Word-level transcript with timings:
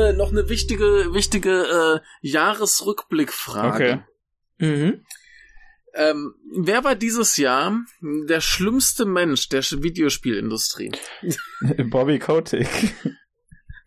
eine, 0.00 0.14
noch 0.14 0.30
eine 0.30 0.48
wichtige, 0.48 1.12
wichtige 1.12 2.00
äh, 2.02 2.26
Jahresrückblickfrage. 2.26 4.04
Okay. 4.58 4.66
Mhm. 4.66 5.04
Ähm, 5.94 6.34
wer 6.56 6.84
war 6.84 6.94
dieses 6.94 7.36
Jahr 7.36 7.80
der 8.00 8.40
schlimmste 8.40 9.04
Mensch 9.06 9.48
der 9.48 9.62
Videospielindustrie? 9.62 10.92
Bobby 11.90 12.18
Kotick. 12.18 12.68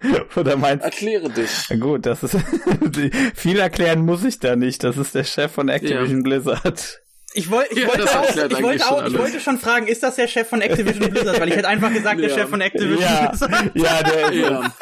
Oder 0.36 0.58
meinst 0.58 0.84
Erkläre 0.84 1.30
dich. 1.30 1.70
Gut, 1.80 2.06
das 2.06 2.24
ist 2.24 2.36
viel 3.36 3.58
erklären 3.60 4.02
muss 4.04 4.24
ich 4.26 4.38
da 4.40 4.58
nicht. 4.58 4.84
Das 4.84 4.98
ist 4.98 5.16
der 5.16 5.24
Chef 5.24 5.52
von 5.54 5.70
Activision 5.70 6.24
Blizzard. 6.24 7.00
Ich, 7.36 7.50
woll, 7.50 7.66
ich, 7.72 7.80
Ja, 7.80 7.88
wollte 7.88 8.20
auch, 8.20 8.30
ich, 8.30 8.62
wollte 8.62 8.84
schon 8.84 8.90
auch, 8.90 9.08
ich 9.08 9.18
wollte 9.18 9.40
schon 9.40 9.58
fragen, 9.58 9.88
ist 9.88 10.04
das 10.04 10.16
der 10.18 10.28
Chef 10.28 10.48
von 10.48 10.62
Activision 10.62 11.10
Blizzard? 11.10 11.40
Weil 11.40 11.50
ich 11.50 11.56
hätte 11.56 11.68
einfach 11.70 11.92
gesagt, 11.94 12.20
der 12.20 12.30
Ja. 12.30 12.36
Chef 12.36 12.50
von 12.50 12.60
Activision 12.62 13.00
Ja, 13.02 13.28
Blizzard. 13.30 13.72
ja, 13.76 14.04
der 14.04 14.32
ist 14.32 14.40
Ja. 14.40 14.76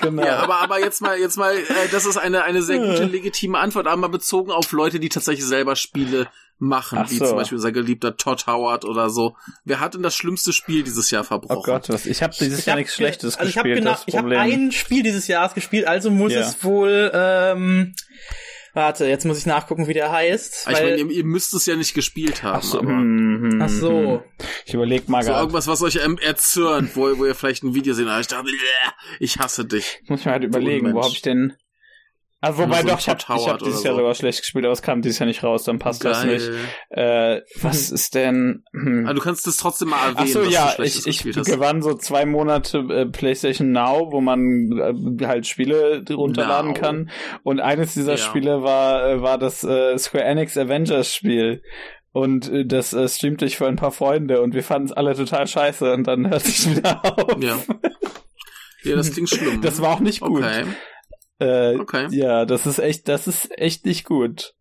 Genau. 0.00 0.24
Ja, 0.24 0.38
aber, 0.38 0.56
aber 0.60 0.80
jetzt 0.80 1.00
mal, 1.02 1.18
jetzt 1.18 1.36
mal, 1.36 1.54
äh, 1.56 1.88
das 1.92 2.06
ist 2.06 2.16
eine, 2.16 2.42
eine 2.44 2.62
sehr 2.62 2.78
gute, 2.78 3.04
legitime 3.04 3.58
Antwort, 3.58 3.86
aber 3.86 3.96
mal 3.96 4.08
bezogen 4.08 4.50
auf 4.50 4.70
Leute, 4.72 5.00
die 5.00 5.08
tatsächlich 5.08 5.44
selber 5.46 5.76
Spiele 5.76 6.28
machen, 6.58 6.98
Ach 7.02 7.10
wie 7.10 7.16
so. 7.16 7.26
zum 7.26 7.36
Beispiel 7.36 7.56
unser 7.56 7.72
geliebter 7.72 8.16
Todd 8.16 8.46
Howard 8.46 8.84
oder 8.84 9.08
so. 9.10 9.34
Wer 9.64 9.80
hat 9.80 9.94
denn 9.94 10.02
das 10.02 10.14
schlimmste 10.14 10.52
Spiel 10.52 10.82
dieses 10.82 11.10
Jahr 11.10 11.24
verbrochen? 11.24 11.56
oh 11.58 11.62
Gott, 11.62 11.88
was, 11.88 12.04
ich 12.06 12.22
habe 12.22 12.34
dieses 12.38 12.60
Ich 12.60 12.66
Jahr 12.66 12.74
hab 12.74 12.78
nichts 12.80 12.94
Schlechtes 12.94 13.36
also 13.36 13.48
ich 13.48 13.56
hab 13.56 13.64
gespielt. 13.64 13.84
genau, 13.84 13.96
ich 14.06 14.16
habe 14.16 14.28
Problem. 14.28 14.38
ein 14.66 14.72
Spiel 14.72 15.02
dieses 15.02 15.26
Jahres 15.26 15.54
gespielt, 15.54 15.86
also 15.86 16.10
muss 16.10 16.32
Ja. 16.34 16.40
es 16.40 16.62
wohl, 16.62 17.10
ähm, 17.14 17.94
warte, 18.74 19.06
jetzt 19.06 19.24
muss 19.24 19.38
ich 19.38 19.46
nachgucken, 19.46 19.88
wie 19.88 19.94
der 19.94 20.12
heißt. 20.12 20.66
ich 20.68 20.72
meine, 20.72 20.96
ihr, 20.96 21.10
ihr 21.10 21.24
müsst 21.24 21.54
es 21.54 21.64
ja 21.66 21.76
nicht 21.76 21.94
gespielt 21.94 22.42
haben, 22.42 22.58
Ach 22.58 22.62
so, 22.62 22.78
aber 22.78 22.88
hm, 22.90 23.19
ach 23.60 23.68
so. 23.68 23.90
hm. 23.90 24.20
Ich 24.66 24.74
überleg 24.74 25.08
mal 25.08 25.22
so 25.22 25.30
gerade. 25.30 25.42
irgendwas, 25.42 25.66
was 25.66 25.82
euch 25.82 25.96
erzürnt, 25.96 26.96
wo, 26.96 27.18
wo 27.18 27.26
ihr 27.26 27.34
vielleicht 27.34 27.62
ein 27.64 27.74
Video 27.74 27.94
seht, 27.94 28.06
ich 28.20 28.26
dachte, 28.26 28.44
"Bäh, 28.44 28.50
ich 29.18 29.38
hasse 29.38 29.64
dich. 29.64 30.02
Muss 30.08 30.20
ich 30.20 30.26
mal 30.26 30.32
halt 30.32 30.44
überlegen, 30.44 30.94
wo 30.94 31.02
habe 31.02 31.12
ich 31.12 31.22
denn. 31.22 31.54
Also 32.42 32.62
wobei 32.62 32.80
so 32.80 32.88
doch, 32.88 32.98
ich 32.98 33.06
habe 33.06 33.22
hab 33.22 33.58
dieses 33.58 33.84
Jahr 33.84 33.92
so. 33.92 34.00
sogar 34.00 34.14
schlecht 34.14 34.40
gespielt, 34.40 34.64
aber 34.64 34.72
es 34.72 34.80
kam 34.80 35.02
dieses 35.02 35.18
Jahr 35.18 35.26
nicht 35.26 35.44
raus, 35.44 35.64
dann 35.64 35.78
passt 35.78 36.02
das 36.06 36.24
nicht. 36.24 36.50
Äh, 36.88 37.42
was 37.60 37.90
ist 37.90 38.14
denn? 38.14 38.64
Hm. 38.72 39.04
Aber 39.04 39.12
du 39.12 39.20
kannst 39.20 39.46
es 39.46 39.58
trotzdem 39.58 39.90
mal 39.90 39.98
erwähnen, 39.98 40.16
Ach 40.20 40.26
so, 40.26 40.38
dass 40.38 40.48
du 40.48 40.54
ja, 40.54 40.74
ich, 40.82 41.06
ich 41.06 41.22
gewann 41.22 41.82
so 41.82 41.92
zwei 41.92 42.24
Monate 42.24 42.78
äh, 42.78 43.04
PlayStation 43.04 43.72
Now, 43.72 44.08
wo 44.10 44.22
man 44.22 44.70
äh, 45.20 45.26
halt 45.26 45.46
Spiele 45.46 46.02
runterladen 46.10 46.72
Now. 46.72 46.80
kann. 46.80 47.10
Und 47.42 47.60
eines 47.60 47.92
dieser 47.92 48.12
Ja. 48.12 48.16
Spiele 48.16 48.62
war 48.62 49.06
äh, 49.06 49.20
war 49.20 49.36
das 49.36 49.62
äh, 49.62 49.98
Square 49.98 50.24
Enix 50.24 50.56
Avengers 50.56 51.14
Spiel. 51.14 51.60
Und 52.12 52.48
äh, 52.50 52.64
das 52.66 52.92
äh, 52.92 53.08
streamte 53.08 53.44
ich 53.44 53.56
für 53.56 53.66
ein 53.68 53.76
paar 53.76 53.92
Freunde 53.92 54.40
und 54.42 54.54
wir 54.54 54.64
fanden 54.64 54.86
es 54.86 54.92
alle 54.92 55.14
total 55.14 55.46
scheiße 55.46 55.92
und 55.92 56.06
dann 56.06 56.28
hörte 56.28 56.48
ich 56.48 56.68
wieder 56.76 57.04
auf. 57.04 57.42
Ja. 57.42 57.56
Ja, 58.82 58.96
das 58.96 59.12
klingt 59.12 59.28
schlimm. 59.28 59.60
Das 59.62 59.80
war 59.80 59.90
auch 59.94 60.00
nicht 60.00 60.20
gut. 60.20 60.42
Okay. 60.42 60.64
Äh, 61.38 61.76
Okay. 61.78 62.06
Ja, 62.10 62.44
das 62.46 62.66
ist 62.66 62.78
echt, 62.78 63.08
das 63.08 63.26
ist 63.28 63.50
echt 63.58 63.84
nicht 63.86 64.04
gut. 64.04 64.54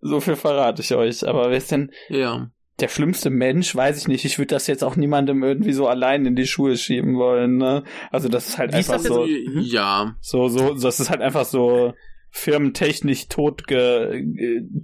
So 0.00 0.20
viel 0.20 0.36
verrate 0.36 0.82
ich 0.82 0.94
euch. 0.94 1.26
Aber 1.26 1.50
wer 1.50 1.56
ist 1.56 1.70
denn 1.70 1.90
Ja. 2.08 2.50
der 2.80 2.88
schlimmste 2.88 3.28
Mensch? 3.30 3.74
Weiß 3.74 3.98
ich 3.98 4.08
nicht. 4.08 4.24
Ich 4.24 4.38
würde 4.38 4.54
das 4.54 4.66
jetzt 4.66 4.84
auch 4.84 4.96
niemandem 4.96 5.42
irgendwie 5.42 5.72
so 5.72 5.88
allein 5.88 6.24
in 6.26 6.36
die 6.36 6.46
Schuhe 6.46 6.76
schieben 6.76 7.16
wollen. 7.16 7.56
Ne? 7.58 7.82
Also 8.10 8.28
das 8.28 8.48
ist 8.48 8.58
halt 8.58 8.72
Wie 8.72 8.78
ist 8.78 8.90
einfach 8.90 9.04
das 9.04 9.12
so, 9.14 9.24
Mhm. 9.26 9.60
Ja. 9.64 10.16
so, 10.20 10.48
so, 10.48 10.74
das 10.74 11.00
ist 11.00 11.10
halt 11.10 11.20
einfach 11.22 11.44
so 11.44 11.92
firmentechnisch 12.30 13.28
totge, 13.28 14.22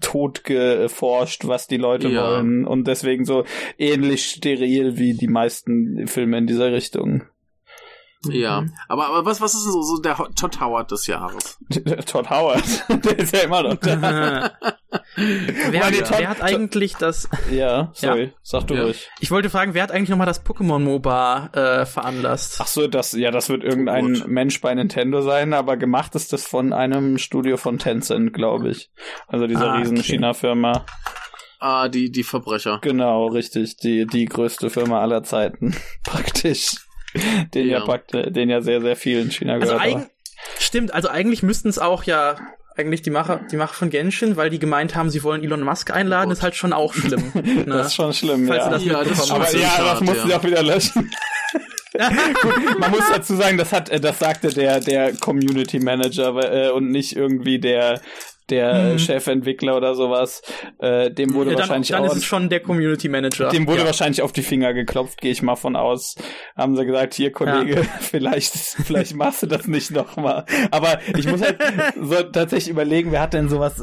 totgeforscht, 0.00 1.46
was 1.46 1.66
die 1.66 1.76
Leute 1.76 2.08
Ja. 2.08 2.30
wollen. 2.30 2.66
Und 2.66 2.86
deswegen 2.86 3.24
so 3.24 3.44
ähnlich 3.78 4.24
steril 4.24 4.98
wie 4.98 5.14
die 5.14 5.28
meisten 5.28 6.06
Filme 6.06 6.38
in 6.38 6.46
dieser 6.46 6.72
Richtung. 6.72 7.24
Ja. 8.26 8.60
Mhm. 8.62 8.72
Aber, 8.88 9.06
aber 9.08 9.24
was, 9.24 9.40
was 9.40 9.54
ist 9.54 9.64
denn 9.64 9.72
so, 9.72 9.82
so 9.82 10.00
der 10.00 10.14
Todd 10.36 10.60
Howard 10.60 10.90
des 10.90 11.06
Jahres? 11.06 11.58
Todd 12.06 12.30
Howard, 12.30 12.62
der 13.04 13.18
ist 13.18 13.34
ja 13.34 13.40
immer 13.40 13.62
noch 13.62 13.74
da. 13.76 14.52
wer, 15.16 15.90
Todd- 15.90 16.18
wer 16.18 16.28
hat 16.28 16.40
eigentlich 16.42 16.94
das, 16.96 17.28
Ja, 17.50 17.90
sorry, 17.94 18.32
sag 18.42 18.66
du 18.68 18.74
Ja. 18.74 18.82
ruhig. 18.84 19.10
ich 19.20 19.30
wollte 19.30 19.50
fragen, 19.50 19.74
wer 19.74 19.82
hat 19.82 19.90
eigentlich 19.90 20.08
nochmal 20.10 20.26
das 20.26 20.44
Pokémon 20.44 20.78
MOBA 20.78 21.50
äh, 21.52 21.86
veranlasst? 21.86 22.60
Ach 22.60 22.66
so, 22.66 22.86
das, 22.86 23.12
ja, 23.12 23.30
das 23.30 23.48
wird 23.48 23.64
irgendein 23.64 24.14
Gut. 24.14 24.28
Mensch 24.28 24.60
bei 24.60 24.74
Nintendo 24.74 25.20
sein, 25.22 25.52
aber 25.52 25.76
gemacht 25.76 26.14
ist 26.14 26.32
das 26.32 26.46
von 26.46 26.72
einem 26.72 27.18
Studio 27.18 27.56
von 27.56 27.78
Tencent, 27.78 28.32
glaube 28.32 28.68
ich. 28.70 28.90
Also 29.26 29.46
dieser 29.46 29.72
Ah, 29.72 29.76
riesen 29.78 29.98
okay. 29.98 30.06
China-Firma. 30.12 30.84
Ah, 31.58 31.88
die, 31.88 32.10
die 32.10 32.24
Verbrecher. 32.24 32.78
Genau, 32.82 33.26
richtig. 33.28 33.76
Die, 33.76 34.06
die 34.06 34.24
größte 34.24 34.68
Firma 34.68 35.00
aller 35.00 35.22
Zeiten. 35.22 35.76
Praktisch. 36.04 36.74
Den 37.54 37.68
ja, 37.68 37.78
Ja. 37.78 37.84
praktisch, 37.84 38.26
den 38.30 38.50
ja 38.50 38.60
sehr, 38.60 38.80
sehr 38.80 38.96
viel 38.96 39.20
in 39.20 39.30
China 39.30 39.54
Also 39.54 39.74
gehört. 39.74 40.08
stimmt, 40.58 40.94
also 40.94 41.08
eigentlich 41.08 41.42
müssten 41.42 41.68
es 41.68 41.78
auch 41.78 42.04
ja 42.04 42.36
eigentlich 42.76 43.02
die 43.02 43.10
Macher, 43.10 43.40
die 43.50 43.56
Macher 43.56 43.74
von 43.74 43.90
Genshin, 43.90 44.36
weil 44.36 44.50
die 44.50 44.58
gemeint 44.58 44.94
haben, 44.94 45.10
sie 45.10 45.22
wollen 45.22 45.42
Elon 45.44 45.62
Musk 45.62 45.90
einladen, 45.90 46.28
Gott. 46.30 46.38
ist 46.38 46.42
halt 46.42 46.54
schon 46.54 46.72
auch 46.72 46.94
schlimm. 46.94 47.30
ne? 47.34 47.64
das 47.66 47.88
ist 47.88 47.94
schon 47.94 48.12
schlimm, 48.12 48.46
Falls 48.46 48.64
ja. 48.64 48.68
du 48.70 48.70
das 48.74 48.84
Ja, 48.84 49.04
das 49.04 49.30
aber 49.30 49.50
ja, 49.52 49.60
das 49.60 49.78
hart, 49.78 50.00
mussten 50.00 50.20
ja. 50.20 50.26
sie 50.26 50.34
auch 50.34 50.44
wieder 50.44 50.62
löschen. 50.62 51.10
Gut, 51.92 52.78
man 52.78 52.90
muss 52.90 53.02
dazu 53.12 53.34
sagen, 53.36 53.58
das 53.58 53.70
hat, 53.72 53.90
äh, 53.90 54.00
das 54.00 54.18
sagte 54.18 54.48
der, 54.48 54.80
der 54.80 55.12
Community 55.12 55.78
Manager 55.78 56.68
äh, 56.68 56.70
und 56.70 56.90
nicht 56.90 57.14
irgendwie 57.14 57.58
der, 57.58 58.00
der 58.50 58.92
Mhm. 58.94 58.98
Chefentwickler 58.98 59.76
oder 59.76 59.94
sowas. 59.94 60.42
Äh, 60.78 61.10
dem 61.10 61.34
wurde 61.34 61.50
Ja, 61.50 61.56
dann 61.56 61.60
wahrscheinlich 61.68 61.90
dann 61.90 62.02
auch, 62.02 62.06
ist 62.12 62.16
es 62.18 62.24
schon 62.24 62.48
der 62.48 62.60
Community 62.60 63.08
Manager. 63.08 63.48
dem 63.50 63.66
wurde 63.66 63.80
ja. 63.80 63.86
wahrscheinlich 63.86 64.22
auf 64.22 64.32
die 64.32 64.42
Finger 64.42 64.74
geklopft, 64.74 65.20
gehe 65.20 65.30
ich 65.32 65.42
mal 65.42 65.56
von 65.56 65.76
aus. 65.76 66.16
Haben 66.56 66.76
sie 66.76 66.84
gesagt, 66.84 67.14
hier 67.14 67.32
Kollege, 67.32 67.84
vielleicht, 68.00 68.52
vielleicht 68.54 69.14
machst 69.14 69.42
du 69.42 69.46
das 69.46 69.66
nicht 69.66 69.90
nochmal. 69.90 70.44
Aber 70.70 70.98
ich 71.16 71.26
muss 71.26 71.40
halt 71.42 71.58
so 72.00 72.22
tatsächlich 72.24 72.70
überlegen, 72.70 73.12
wer 73.12 73.22
hat 73.22 73.34
denn 73.34 73.48
sowas, 73.48 73.80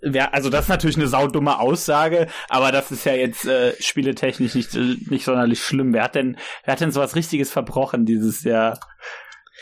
wer, 0.00 0.34
also 0.34 0.50
das 0.50 0.62
ist 0.64 0.68
natürlich 0.68 0.96
eine 0.96 1.06
saudumme 1.08 1.58
Aussage, 1.60 2.26
aber 2.48 2.72
das 2.72 2.90
ist 2.90 3.04
ja 3.04 3.14
jetzt 3.14 3.46
äh, 3.46 3.72
spieletechnisch 3.80 4.54
nicht, 4.54 4.74
nicht 5.10 5.24
sonderlich 5.24 5.62
schlimm. 5.62 5.92
Wer 5.92 6.04
hat 6.04 6.14
denn, 6.14 6.36
wer 6.64 6.72
hat 6.72 6.80
denn 6.80 6.90
sowas 6.92 7.16
richtiges 7.16 7.50
verbrochen 7.50 8.06
dieses 8.06 8.42
Jahr? 8.44 8.78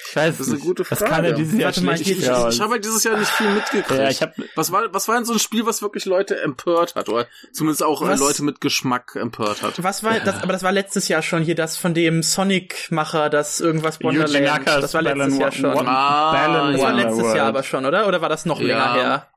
Ich 0.07 0.15
weiß 0.17 0.39
Das 0.39 0.47
ist 0.47 0.53
eine 0.53 0.61
gute 0.63 0.89
Was 0.91 0.99
Frage. 0.99 1.11
kann 1.13 1.25
er 1.25 1.33
dieses 1.33 1.55
Jahr 1.55 1.65
Warte 1.65 1.81
mal, 1.83 2.01
Ich, 2.01 2.11
ich, 2.11 2.21
ja, 2.25 2.49
ich 2.49 2.61
habe 2.61 2.73
halt 2.73 2.85
dieses 2.85 3.03
Jahr 3.05 3.17
nicht 3.19 3.31
viel 3.31 3.51
mitgekriegt. 3.51 3.91
ja, 4.01 4.09
ich 4.09 4.23
hab, 4.23 4.33
was 4.55 4.71
war, 4.73 4.93
was 4.95 5.09
war 5.09 5.17
denn 5.17 5.25
so 5.25 5.33
ein 5.33 5.39
Spiel, 5.39 5.67
was 5.67 5.83
wirklich 5.83 6.05
Leute 6.05 6.41
empört 6.41 6.95
hat? 6.95 7.09
Oder 7.09 7.27
zumindest 7.53 7.83
auch 7.83 8.01
äh, 8.03 8.09
Was? 8.09 8.21
Leute 8.21 8.43
mit 8.45 8.61
Geschmack 8.61 9.17
empört 9.17 9.63
hat? 9.63 9.83
Was 9.83 10.05
war 10.05 10.19
das? 10.21 10.43
Aber 10.43 10.53
das 10.53 10.63
war 10.63 10.73
letztes 10.73 11.09
Jahr 11.09 11.23
schon 11.23 11.43
hier 11.43 11.55
das 11.57 11.77
von 11.77 11.95
dem 11.95 12.23
Sonic-Macher, 12.23 13.29
das 13.29 13.61
irgendwas 13.61 13.99
Naka's 14.01 14.81
Das 14.83 14.95
war 14.95 15.03
letztes 15.03 15.39
Jahr 15.39 15.53
schon. 15.53 15.75
Won- 15.75 15.87
Ah, 15.89 16.33
Das 16.33 16.81
war 16.81 16.93
letztes 16.93 17.13
Wonderworld. 17.15 17.37
Jahr 17.37 17.47
aber 17.49 17.63
schon, 17.63 17.85
oder? 17.87 18.07
Oder 18.07 18.21
war 18.21 18.29
das 18.29 18.47
noch 18.47 18.61
Ja. 18.61 18.67
länger 18.67 18.95
her? 18.95 19.29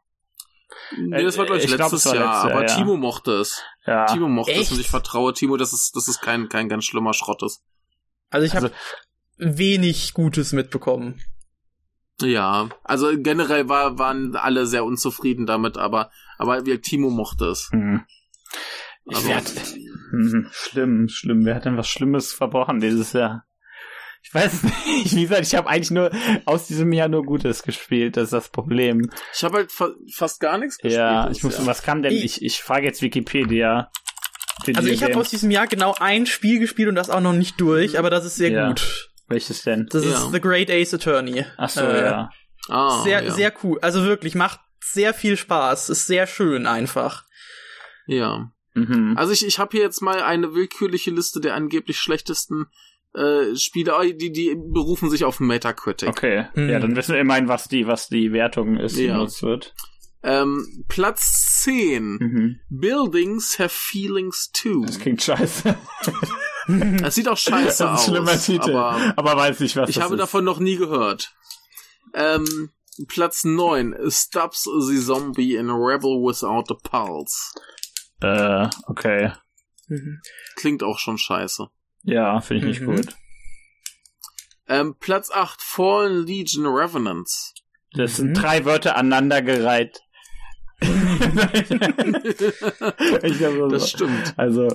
Nee, 0.97 1.23
das 1.23 1.37
war, 1.37 1.45
glaube 1.45 1.59
ich, 1.59 1.65
Ich 1.65 1.75
glaub, 1.75 1.91
letztes 1.91 2.05
es 2.05 2.11
war 2.11 2.15
Jahr. 2.19 2.25
letztes 2.33 2.49
Jahr, 2.49 2.57
aber 2.59 2.67
ja. 2.67 2.75
Timo 2.75 2.97
mochte 2.97 3.31
es. 3.33 3.61
Ja. 3.85 4.05
Timo 4.05 4.27
mochte 4.27 4.51
es 4.53 4.59
Echt? 4.59 4.71
und 4.73 4.79
ich 4.81 4.89
vertraue 4.89 5.33
Timo, 5.33 5.57
dass 5.57 5.73
es, 5.73 5.91
dass 5.91 6.07
es 6.07 6.19
kein, 6.19 6.49
kein 6.49 6.69
ganz 6.69 6.85
schlimmer 6.85 7.13
Schrott 7.13 7.41
ist. 7.43 7.61
Also 8.29 8.45
ich 8.45 8.53
habe 8.55 8.67
Also- 8.67 8.75
wenig 9.37 10.13
Gutes 10.13 10.53
mitbekommen. 10.53 11.21
Ja, 12.21 12.69
also 12.83 13.09
generell 13.17 13.67
war, 13.67 13.97
waren 13.97 14.35
alle 14.35 14.67
sehr 14.67 14.85
unzufrieden 14.85 15.45
damit, 15.47 15.77
aber, 15.77 16.11
aber 16.37 16.65
wie 16.65 16.77
Timo 16.77 17.09
mochte 17.09 17.45
es. 17.45 17.69
Hm. 17.71 18.05
Ich 19.05 19.15
Also- 19.15 19.29
werd, 19.29 19.49
hm, 20.11 20.47
schlimm, 20.51 21.07
schlimm. 21.09 21.45
Wer 21.45 21.55
hat 21.55 21.65
denn 21.65 21.77
was 21.77 21.87
Schlimmes 21.87 22.31
verbrochen 22.33 22.79
dieses 22.79 23.13
Jahr? 23.13 23.45
Ich 24.23 24.31
weiß 24.31 24.61
nicht. 24.63 25.15
Wie 25.15 25.21
gesagt, 25.23 25.41
ich 25.47 25.55
habe 25.55 25.67
eigentlich 25.67 25.89
nur 25.89 26.11
aus 26.45 26.67
diesem 26.67 26.93
Jahr 26.93 27.07
nur 27.07 27.23
Gutes 27.23 27.63
gespielt. 27.63 28.17
Das 28.17 28.25
ist 28.25 28.33
das 28.33 28.49
Problem. 28.49 29.09
Ich 29.35 29.43
habe 29.43 29.57
halt 29.57 29.71
fa 29.71 29.89
fast 30.13 30.39
gar 30.39 30.59
nichts 30.59 30.77
gespielt. 30.77 30.93
ja, 30.99 31.31
ich 31.31 31.43
muss. 31.43 31.57
Jahr. 31.57 31.65
Was 31.65 31.81
kam 31.81 32.03
denn? 32.03 32.13
Ich- 32.13 32.23
Ich, 32.23 32.41
ich 32.43 32.61
frage 32.61 32.85
jetzt 32.85 33.01
Wikipedia. 33.01 33.89
Also 34.75 34.89
ich 34.89 35.01
habe 35.01 35.17
aus 35.17 35.31
diesem 35.31 35.49
Jahr 35.49 35.65
genau 35.65 35.95
ein 35.99 36.27
Spiel 36.27 36.59
gespielt 36.59 36.87
und 36.87 36.93
das 36.93 37.09
auch 37.09 37.19
noch 37.21 37.33
nicht 37.33 37.59
durch, 37.59 37.97
aber 37.97 38.11
das 38.11 38.25
ist 38.25 38.35
sehr 38.35 38.51
Ja. 38.51 38.67
gut. 38.67 39.10
Welches 39.31 39.63
denn? 39.63 39.87
Das 39.89 40.03
Ja. 40.05 40.11
ist 40.11 40.31
The 40.31 40.39
Great 40.41 40.69
Ace 40.69 40.93
Attorney. 40.93 41.45
Ach 41.57 41.69
so, 41.69 41.81
Äh, 41.81 42.05
ja. 42.05 42.29
Ah, 42.69 43.01
Sehr, 43.03 43.23
ja. 43.23 43.31
sehr 43.33 43.53
cool. 43.63 43.79
Also 43.81 44.03
wirklich, 44.03 44.35
macht 44.35 44.59
sehr 44.83 45.13
viel 45.13 45.35
Spaß. 45.37 45.89
Ist 45.89 46.05
sehr 46.07 46.27
schön 46.27 46.67
einfach. 46.67 47.25
Ja. 48.05 48.51
Mhm. 48.75 49.15
Also 49.17 49.33
ich, 49.33 49.45
ich 49.45 49.57
habe 49.59 49.71
hier 49.71 49.81
jetzt 49.81 50.01
mal 50.01 50.21
eine 50.21 50.53
willkürliche 50.53 51.11
Liste 51.11 51.41
der 51.41 51.55
angeblich 51.55 51.97
schlechtesten 51.99 52.67
äh, 53.13 53.55
Spiele, 53.57 54.13
die, 54.13 54.31
die 54.31 54.55
berufen 54.55 55.09
sich 55.09 55.25
auf 55.25 55.39
Metacritic. 55.39 56.07
Okay. 56.09 56.45
Mhm. 56.55 56.69
Ja, 56.69 56.79
dann 56.79 56.95
wissen 56.95 57.13
wir 57.13 57.19
immerhin, 57.21 57.47
was 57.49 57.67
die, 57.67 57.87
was 57.87 58.07
die 58.07 58.31
Wertung 58.31 58.77
ist, 58.77 58.95
die 58.95 59.05
Ja. 59.05 59.13
genutzt 59.15 59.41
wird. 59.43 59.73
Ähm, 60.23 60.85
Platz 60.87 61.59
10. 61.63 62.03
Mhm. 62.21 62.59
Buildings 62.69 63.57
have 63.59 63.69
feelings 63.69 64.51
too. 64.53 64.85
Das 64.85 64.99
klingt 64.99 65.21
scheiße. 65.23 65.75
Das 67.01 67.15
sieht 67.15 67.27
auch 67.27 67.37
scheiße 67.37 67.65
das 67.65 67.81
aus. 67.81 68.01
ist 68.01 68.07
ein 68.07 68.13
schlimmer 68.15 68.39
Titel. 68.39 68.71
Aber 68.75 69.13
Aber, 69.17 69.35
weiß 69.37 69.59
nicht, 69.61 69.75
was 69.75 69.89
ich 69.89 69.95
das 69.95 70.03
habe 70.03 70.15
ist. 70.15 70.19
davon 70.19 70.43
noch 70.43 70.59
nie 70.59 70.75
gehört. 70.77 71.33
Ähm, 72.13 72.71
Platz 73.07 73.43
9. 73.43 73.95
Stops 74.09 74.63
the 74.87 74.99
Zombie 74.99 75.55
in 75.55 75.69
Rebel 75.69 76.21
Without 76.21 76.65
a 76.73 76.75
Pulse. 76.83 77.35
Äh, 78.21 78.67
okay. 78.87 79.31
Mhm. 79.87 80.21
Klingt 80.55 80.83
auch 80.83 80.99
schon 80.99 81.17
scheiße. 81.17 81.67
Ja, 82.03 82.39
finde 82.41 82.67
ich 82.69 82.79
nicht 82.79 82.87
Mhm. 82.87 82.95
gut. 82.97 83.15
Ähm, 84.67 84.95
Platz 84.99 85.31
8, 85.31 85.61
Fallen 85.61 86.25
Legion 86.25 86.65
Revenants. 86.65 87.53
Das 87.93 88.17
sind 88.17 88.33
drei 88.35 88.63
Wörter 88.65 88.95
aneinandergereiht. 88.95 90.01
ich 93.23 93.37
glaub, 93.37 93.53
so- 93.53 93.67
Das 93.69 93.89
stimmt. 93.89 94.33
Also, 94.37 94.67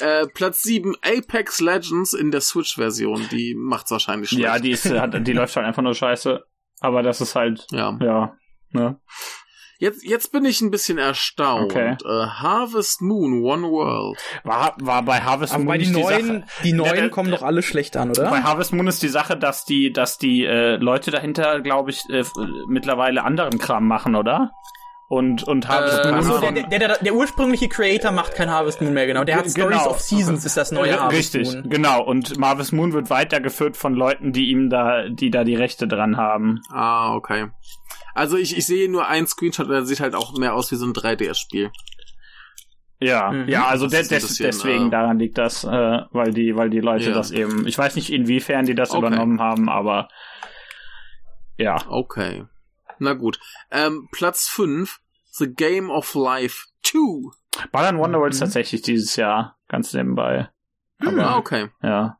Äh, 0.00 0.26
Platz 0.34 0.62
7, 0.62 0.94
Apex 1.02 1.60
Legends 1.60 2.12
in 2.14 2.30
der 2.30 2.40
Switch-Version. 2.40 3.28
Die 3.30 3.54
macht's 3.54 3.90
wahrscheinlich 3.90 4.30
schlecht. 4.30 4.44
ja, 4.44 4.58
die 4.58 4.70
ist, 4.72 4.90
hat, 4.90 5.26
die 5.26 5.32
läuft 5.32 5.56
halt 5.56 5.66
einfach 5.66 5.82
nur 5.82 5.94
scheiße. 5.94 6.44
Aber 6.80 7.02
das 7.02 7.20
ist 7.20 7.34
halt, 7.34 7.66
ja. 7.70 7.96
ja, 8.00 8.34
ne? 8.70 8.98
Jetzt, 9.78 10.04
jetzt 10.04 10.30
bin 10.30 10.44
ich 10.44 10.60
ein 10.60 10.70
bisschen 10.70 10.98
erstaunt. 10.98 11.72
Okay. 11.72 11.96
Äh, 12.04 12.26
Harvest 12.26 13.00
Moon, 13.00 13.42
One 13.42 13.62
World. 13.70 14.18
War, 14.44 14.74
war 14.78 15.02
bei 15.02 15.20
Harvest 15.20 15.54
Aber 15.54 15.64
Moon 15.64 15.68
bei 15.68 15.78
die 15.78 15.86
nicht 15.86 15.96
die 15.96 16.02
neuen, 16.02 16.26
Sache. 16.26 16.44
die 16.64 16.72
neuen 16.74 16.88
Ja, 16.94 17.00
der- 17.00 17.10
kommen 17.10 17.30
doch 17.30 17.42
alle 17.42 17.62
schlecht 17.62 17.96
an, 17.96 18.10
oder? 18.10 18.28
Bei 18.28 18.42
Harvest 18.42 18.74
Moon 18.74 18.86
ist 18.88 19.02
die 19.02 19.08
Sache, 19.08 19.38
dass 19.38 19.64
die, 19.64 19.90
dass 19.90 20.18
die 20.18 20.44
äh, 20.44 20.76
Leute 20.76 21.10
dahinter, 21.10 21.60
glaube 21.62 21.90
ich, 21.90 22.02
äh, 22.10 22.24
mittlerweile 22.68 23.24
anderen 23.24 23.58
Kram 23.58 23.86
machen, 23.88 24.16
oder? 24.16 24.52
Und 25.12 25.42
und 25.42 25.66
Harvest 25.66 26.04
Äh, 26.04 26.08
Moon 26.12 26.18
Achso, 26.20 26.40
von- 26.40 26.54
der, 26.54 26.68
der, 26.68 26.78
der, 26.78 26.98
der 26.98 27.14
ursprüngliche 27.16 27.68
Creator 27.68 28.12
macht 28.12 28.36
kein 28.36 28.48
Harvest 28.48 28.80
Moon 28.80 28.94
mehr, 28.94 29.08
genau. 29.08 29.24
Der 29.24 29.34
hat 29.38 29.42
Ge- 29.42 29.50
Stories 29.50 29.78
genau. 29.78 29.90
of 29.90 29.98
Seasons, 30.00 30.44
ist 30.44 30.56
das 30.56 30.70
neue 30.70 30.90
Äh, 30.92 30.98
Harvest 30.98 31.34
Richtig, 31.34 31.52
Moon. 31.52 31.68
genau. 31.68 32.04
Und 32.04 32.32
Harvest 32.40 32.72
Moon 32.72 32.92
wird 32.92 33.10
weitergeführt 33.10 33.76
von 33.76 33.94
Leuten, 33.94 34.32
die 34.32 34.50
ihm 34.50 34.70
da, 34.70 35.08
die 35.08 35.30
da 35.32 35.42
die 35.42 35.56
Rechte 35.56 35.88
dran 35.88 36.16
haben. 36.16 36.60
Ah, 36.70 37.12
okay. 37.16 37.48
Also 38.14 38.36
ich, 38.36 38.56
ich 38.56 38.64
sehe 38.66 38.88
nur 38.88 39.08
einen 39.08 39.26
Screenshot, 39.26 39.68
der 39.68 39.84
sieht 39.84 39.98
halt 39.98 40.14
auch 40.14 40.38
mehr 40.38 40.54
aus 40.54 40.70
wie 40.70 40.76
so 40.76 40.86
ein 40.86 40.92
3DS-Spiel. 40.92 41.72
Ja, 43.00 43.32
Mhm. 43.32 43.48
ja, 43.48 43.66
also 43.66 43.86
Das 43.86 43.92
de 43.92 44.00
ist 44.02 44.12
ein 44.12 44.14
des, 44.20 44.28
bisschen, 44.28 44.46
deswegen 44.46 44.86
äh, 44.86 44.90
daran 44.90 45.18
liegt 45.18 45.38
das, 45.38 45.64
äh, 45.64 45.68
weil 46.12 46.32
die, 46.32 46.54
weil 46.54 46.70
die 46.70 46.78
Leute 46.80 47.06
Ja. 47.08 47.14
das 47.14 47.32
eben, 47.32 47.66
ich 47.66 47.76
weiß 47.76 47.96
nicht 47.96 48.12
inwiefern 48.12 48.64
die 48.66 48.76
das 48.76 48.90
Okay. 48.90 48.98
übernommen 48.98 49.40
haben, 49.40 49.68
aber 49.68 50.06
ja. 51.56 51.76
Okay. 51.88 52.44
Na 53.00 53.14
gut. 53.14 53.40
Ähm, 53.70 54.08
Platz 54.12 54.46
5, 54.48 55.00
The 55.32 55.52
Game 55.52 55.90
of 55.90 56.14
Life 56.14 56.66
2. 56.84 57.30
Balan 57.72 57.98
Wonderworld 57.98 58.32
ist 58.34 58.40
Mhm. 58.40 58.44
tatsächlich 58.44 58.82
dieses 58.82 59.16
Jahr 59.16 59.58
ganz 59.68 59.92
nebenbei. 59.92 60.48
Aber 60.98 61.26
ah, 61.26 61.36
okay. 61.38 61.70
ja. 61.82 62.16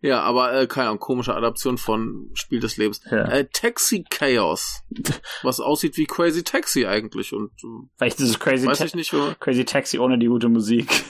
Ja, 0.00 0.20
aber 0.20 0.52
äh, 0.52 0.66
keine 0.66 0.88
Ahnung, 0.88 0.98
komische 1.00 1.34
Adaption 1.34 1.78
von 1.78 2.30
Spiel 2.34 2.60
des 2.60 2.76
Lebens. 2.76 3.00
ja. 3.10 3.24
Äh, 3.26 3.48
Taxi 3.50 4.04
Chaos. 4.10 4.82
Was 5.42 5.60
aussieht 5.60 5.96
wie 5.96 6.04
Crazy 6.04 6.42
Taxi 6.44 6.84
eigentlich. 6.84 7.32
Und 7.32 7.52
äh, 7.64 7.88
Vielleicht 7.96 8.20
ist 8.20 8.28
es 8.28 8.38
Crazy, 8.38 8.66
weiß 8.66 8.80
ich 8.82 8.94
nicht, 8.94 9.14
wo- 9.14 9.32
Crazy 9.40 9.64
Taxi 9.64 9.98
ohne 9.98 10.18
die 10.18 10.26
gute 10.26 10.50
Musik. 10.50 11.04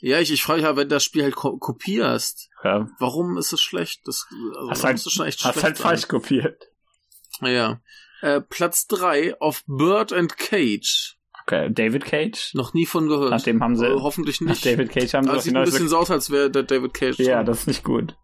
Ja, 0.00 0.18
ich, 0.18 0.32
ich 0.32 0.42
frage 0.42 0.58
mich 0.58 0.66
halt, 0.66 0.76
wenn 0.78 0.88
du 0.88 0.96
das 0.96 1.04
Spiel 1.04 1.22
halt 1.22 1.36
ko 1.36 1.58
kopierst, 1.58 2.48
Ja. 2.64 2.88
warum 2.98 3.36
ist 3.38 3.52
es 3.52 3.60
schlecht? 3.60 4.00
Das, 4.04 4.26
also, 4.56 4.70
Hast 4.70 4.82
halt- 4.82 4.96
Hast 4.96 5.12
schlecht 5.12 5.44
halt 5.44 5.78
falsch 5.78 6.08
kopiert. 6.08 6.71
Ja. 7.42 7.80
Äh, 8.22 8.40
Platz 8.40 8.86
3 8.86 9.40
auf 9.40 9.62
Bird 9.66 10.12
and 10.12 10.36
Cage. 10.38 11.16
Okay, 11.44 11.68
David 11.72 12.04
Cage? 12.04 12.54
Noch 12.54 12.72
nie 12.72 12.86
von 12.86 13.08
gehört. 13.08 13.30
Nachdem 13.30 13.62
haben 13.62 13.76
sie, 13.76 13.86
Äh, 13.86 13.94
hoffentlich 13.94 14.40
nach 14.40 14.50
nicht. 14.50 14.64
David 14.64 14.90
Cage 14.92 15.14
haben 15.14 15.26
sie 15.26 15.32
die 15.32 15.40
sieht 15.40 15.56
ein 15.56 15.64
bisschen 15.64 15.88
so 15.88 15.98
aus, 15.98 16.10
als 16.10 16.30
wäre 16.30 16.50
der 16.50 16.62
David 16.62 16.94
Cage. 16.94 17.18
Ja, 17.18 17.38
drin. 17.38 17.46
das 17.46 17.60
ist 17.60 17.66
nicht 17.66 17.82
gut. 17.82 18.14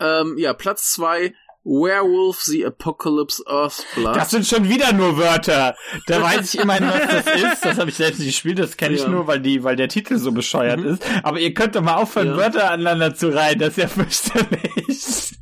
Ähm, 0.00 0.36
ja, 0.38 0.54
Platz 0.54 0.92
2 0.92 1.34
Werewolf 1.66 2.42
the 2.42 2.66
Apocalypse 2.66 3.42
Earthblood. 3.46 4.16
Das 4.16 4.30
sind 4.30 4.46
schon 4.46 4.68
wieder 4.68 4.92
nur 4.92 5.16
Wörter. 5.16 5.76
Da 6.06 6.20
weiß 6.22 6.52
ich 6.54 6.60
immerhin, 6.60 6.88
was 6.88 7.24
das 7.24 7.34
ist. 7.52 7.64
Das 7.64 7.78
habe 7.78 7.88
ich 7.88 7.96
selbst 7.96 8.18
nicht 8.18 8.28
gespielt. 8.28 8.58
Das 8.58 8.76
kenne 8.76 8.94
ich 8.94 9.00
Ja. 9.02 9.08
nur, 9.08 9.26
weil 9.26 9.40
die, 9.40 9.62
weil 9.64 9.76
der 9.76 9.88
Titel 9.88 10.18
so 10.18 10.32
bescheuert 10.32 10.80
Mhm. 10.80 10.86
ist. 10.86 11.06
Aber 11.22 11.38
ihr 11.38 11.54
könnt 11.54 11.74
doch 11.74 11.80
mal 11.80 11.94
aufhören, 11.96 12.28
Ja. 12.28 12.36
Wörter 12.36 12.70
aneinander 12.70 13.14
zu 13.14 13.28
reihen. 13.34 13.58
Das 13.58 13.70
ist 13.70 13.76
ja 13.78 13.88
fürchterlich. 13.88 15.38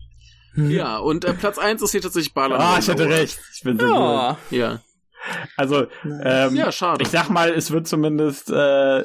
Ja, 0.55 0.99
und 0.99 1.25
äh, 1.25 1.33
Platz 1.35 1.59
1 1.59 1.83
ist 1.83 1.93
hier 1.93 2.03
tatsächlich 2.03 2.35
Balan. 2.35 2.61
Ah, 2.61 2.79
ich 2.79 2.89
hatte 2.89 3.09
recht. 3.09 3.39
Ich 3.55 3.63
bin 3.63 3.79
so 3.79 3.87
gut. 3.87 3.95
Ja. 3.95 4.39
Ja. 4.51 4.81
Also, 5.57 5.87
ähm, 6.05 6.57
ja, 6.57 6.73
schade. 6.73 7.03
ich 7.03 7.09
sag 7.09 7.29
mal, 7.31 7.51
es 7.51 7.71
wird 7.71 7.87
zumindest, 7.87 8.51
äh, 8.51 9.05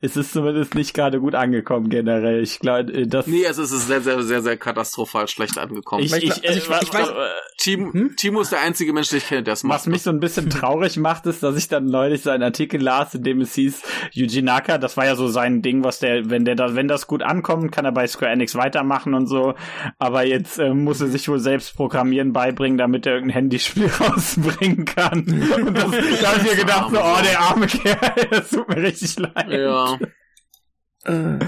es 0.00 0.16
ist 0.16 0.32
zumindest 0.32 0.74
nicht 0.74 0.94
gerade 0.94 1.18
gut 1.20 1.34
angekommen 1.34 1.88
generell. 1.88 2.42
Ich 2.42 2.60
glaube, 2.60 3.06
das. 3.06 3.26
Nee, 3.26 3.44
es 3.44 3.58
ist 3.58 3.70
sehr, 3.86 4.00
sehr, 4.00 4.22
sehr, 4.22 4.42
sehr 4.42 4.56
katastrophal 4.56 5.26
schlecht 5.28 5.58
angekommen. 5.58 6.04
ich, 6.04 6.12
ich 6.14 6.24
ich, 6.24 6.48
also 6.48 6.58
ich- 6.58 6.70
was- 6.70 6.82
ich 6.82 6.88
weiß- 6.90 7.08
äh, 7.10 7.28
Timo, 7.58 7.92
Hm? 7.92 8.14
Timo 8.16 8.40
ist 8.40 8.52
der 8.52 8.60
einzige 8.60 8.92
Mensch, 8.92 9.08
den 9.08 9.18
ich 9.18 9.26
kenne, 9.26 9.42
der 9.42 9.54
es 9.54 9.64
macht. 9.64 9.80
Was 9.80 9.86
mich 9.88 10.02
so 10.02 10.10
ein 10.10 10.20
bisschen 10.20 10.48
traurig 10.48 10.96
macht, 10.96 11.26
ist, 11.26 11.42
dass 11.42 11.56
ich 11.56 11.66
dann 11.68 11.86
neulich 11.86 12.22
seinen 12.22 12.44
Artikel 12.44 12.80
las, 12.80 13.14
in 13.16 13.24
dem 13.24 13.40
es 13.40 13.54
hieß, 13.54 13.82
Yuji 14.12 14.42
Naka, 14.42 14.78
das 14.78 14.96
war 14.96 15.04
ja 15.06 15.16
so 15.16 15.26
sein 15.26 15.60
Ding, 15.62 15.82
was 15.82 15.98
der, 15.98 16.30
wenn 16.30 16.44
der 16.44 16.54
da, 16.54 16.76
wenn 16.76 16.86
das 16.86 17.08
gut 17.08 17.22
ankommt, 17.24 17.72
kann 17.72 17.84
er 17.84 17.90
bei 17.92 18.06
Square 18.06 18.30
Enix 18.30 18.54
weitermachen 18.54 19.14
und 19.14 19.26
so. 19.26 19.54
Aber 19.98 20.24
jetzt 20.24 20.58
äh, 20.60 20.72
muss 20.72 21.00
er 21.00 21.08
sich 21.08 21.28
wohl 21.28 21.40
selbst 21.40 21.74
Programmieren 21.76 22.32
beibringen, 22.32 22.78
damit 22.78 23.06
er 23.06 23.14
irgendein 23.14 23.34
Handyspiel 23.34 23.86
rausbringen 24.00 24.84
kann. 24.84 25.20
Und 25.24 25.74
das, 25.76 25.90
da 26.20 26.28
habe 26.32 26.40
ich 26.44 26.50
mir 26.50 26.56
gedacht, 26.56 26.90
so, 26.92 26.98
oh, 27.00 27.16
der 27.24 27.40
arme 27.40 27.66
Kerl, 27.66 27.98
das 28.30 28.50
tut 28.50 28.68
mir 28.68 28.76
richtig 28.82 29.18
leid. 29.18 29.50
Ja, 29.50 29.87
Äh, 31.04 31.38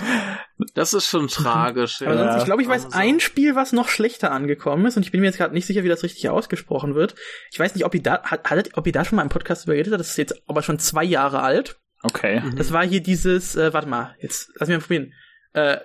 das 0.74 0.94
ist 0.94 1.06
schon 1.06 1.28
tragisch. 1.28 2.02
aber 2.02 2.14
Ja. 2.14 2.24
sonst, 2.32 2.42
ich 2.42 2.44
glaube, 2.44 2.62
ich 2.62 2.68
weiß 2.68 2.86
Also- 2.86 2.98
ein 2.98 3.18
Spiel, 3.20 3.56
was 3.56 3.72
noch 3.72 3.88
schlechter 3.88 4.30
angekommen 4.30 4.86
ist, 4.86 4.96
und 4.96 5.02
ich 5.04 5.10
bin 5.12 5.20
mir 5.20 5.26
jetzt 5.26 5.38
gerade 5.38 5.54
nicht 5.54 5.66
sicher, 5.66 5.84
wie 5.84 5.88
das 5.88 6.02
richtig 6.02 6.28
ausgesprochen 6.28 6.94
wird. 6.94 7.14
Ich 7.50 7.58
weiß 7.58 7.74
nicht, 7.74 7.84
ob 7.84 7.94
ihr 7.94 8.02
da, 8.02 8.22
hat, 8.22 8.70
ob 8.74 8.86
ihr 8.86 8.92
da 8.92 9.04
schon 9.04 9.16
mal 9.16 9.22
im 9.22 9.28
Podcast 9.28 9.64
über 9.64 9.72
geredet 9.74 9.92
habt. 9.92 10.00
Das 10.00 10.10
ist 10.10 10.18
jetzt 10.18 10.42
aber 10.46 10.62
schon 10.62 10.78
zwei 10.78 11.04
Jahre 11.04 11.42
alt. 11.42 11.78
Okay. 12.02 12.40
Mhm. 12.40 12.56
Das 12.56 12.72
war 12.72 12.86
hier 12.86 13.02
dieses, 13.02 13.56
äh, 13.56 13.72
warte 13.74 13.88
mal, 13.88 14.14
jetzt 14.20 14.50
lass 14.56 14.68
mich 14.68 14.78
mal 14.78 14.82
probieren. 14.82 15.12
Äh, 15.52 15.78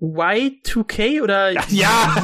Y2K 0.00 1.22
oder 1.22 1.50
Ja. 1.70 2.16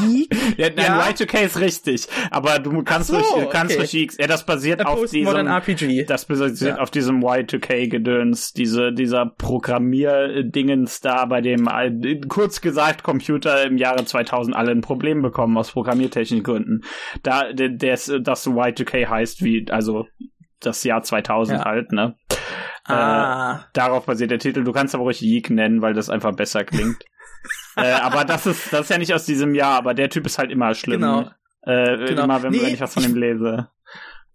Ja, 0.56 0.68
nein, 0.68 0.76
Ja. 0.76 1.02
Y2K 1.02 1.40
ist 1.46 1.60
richtig. 1.60 2.06
Aber 2.30 2.60
du 2.60 2.82
kannst 2.84 3.08
so, 3.08 3.14
durch, 3.14 3.28
du 3.34 3.48
kannst 3.48 3.76
okay. 3.76 4.06
durch 4.06 4.16
ja, 4.18 4.26
das 4.28 4.46
basiert 4.46 4.80
A 4.86 4.90
auf 4.90 5.10
diesem, 5.10 5.46
RPG. 5.46 6.04
Das 6.04 6.24
basiert 6.24 6.60
Ja. 6.60 6.78
auf 6.78 6.90
diesem 6.90 7.20
Y2K-Gedöns, 7.24 8.52
diese, 8.52 8.92
dieser 8.92 9.26
Programmierdingens 9.26 11.00
da, 11.00 11.24
bei 11.26 11.40
dem, 11.40 11.66
äh, 11.66 12.20
kurz 12.28 12.60
gesagt, 12.60 13.02
Computer 13.02 13.64
im 13.64 13.76
Jahre 13.76 14.04
2000 14.04 14.54
alle 14.54 14.70
ein 14.70 14.80
Problem 14.80 15.20
bekommen 15.22 15.56
aus 15.58 15.72
programmiertechnischen 15.72 16.44
Gründen. 16.44 16.82
Da, 17.22 17.42
ist- 17.42 18.12
das 18.22 18.46
Y2K 18.46 19.08
heißt 19.08 19.42
wie, 19.42 19.66
also, 19.70 20.06
das 20.60 20.84
Jahr 20.84 21.02
2000 21.02 21.58
Ja. 21.58 21.64
halt, 21.64 21.92
ne? 21.92 22.14
ah. 22.86 23.64
Darauf 23.72 24.06
basiert 24.06 24.30
der 24.30 24.38
Titel. 24.38 24.62
Du 24.64 24.72
kannst 24.72 24.94
aber 24.94 25.04
ruhig 25.04 25.20
Yeek 25.20 25.50
nennen, 25.50 25.82
weil 25.82 25.94
das 25.94 26.08
einfach 26.08 26.34
besser 26.36 26.64
klingt. 26.64 27.04
äh, 27.76 27.92
aber 27.92 28.24
das 28.24 28.46
ist, 28.46 28.72
das 28.72 28.82
ist 28.82 28.90
ja 28.90 28.98
nicht 28.98 29.12
aus 29.14 29.24
diesem 29.26 29.54
Jahr, 29.54 29.76
aber 29.78 29.94
der 29.94 30.08
Typ 30.10 30.26
ist 30.26 30.38
halt 30.38 30.50
immer 30.50 30.74
schlimm. 30.74 31.00
Genau. 31.00 31.30
Äh, 31.62 31.96
Genau. 32.08 32.24
Immer, 32.24 32.42
wenn, 32.42 32.52
Nee, 32.52 32.62
wenn 32.62 32.74
ich 32.74 32.80
was 32.80 32.94
von 32.94 33.02
ich- 33.02 33.08
ihm 33.08 33.16
lese. 33.16 33.68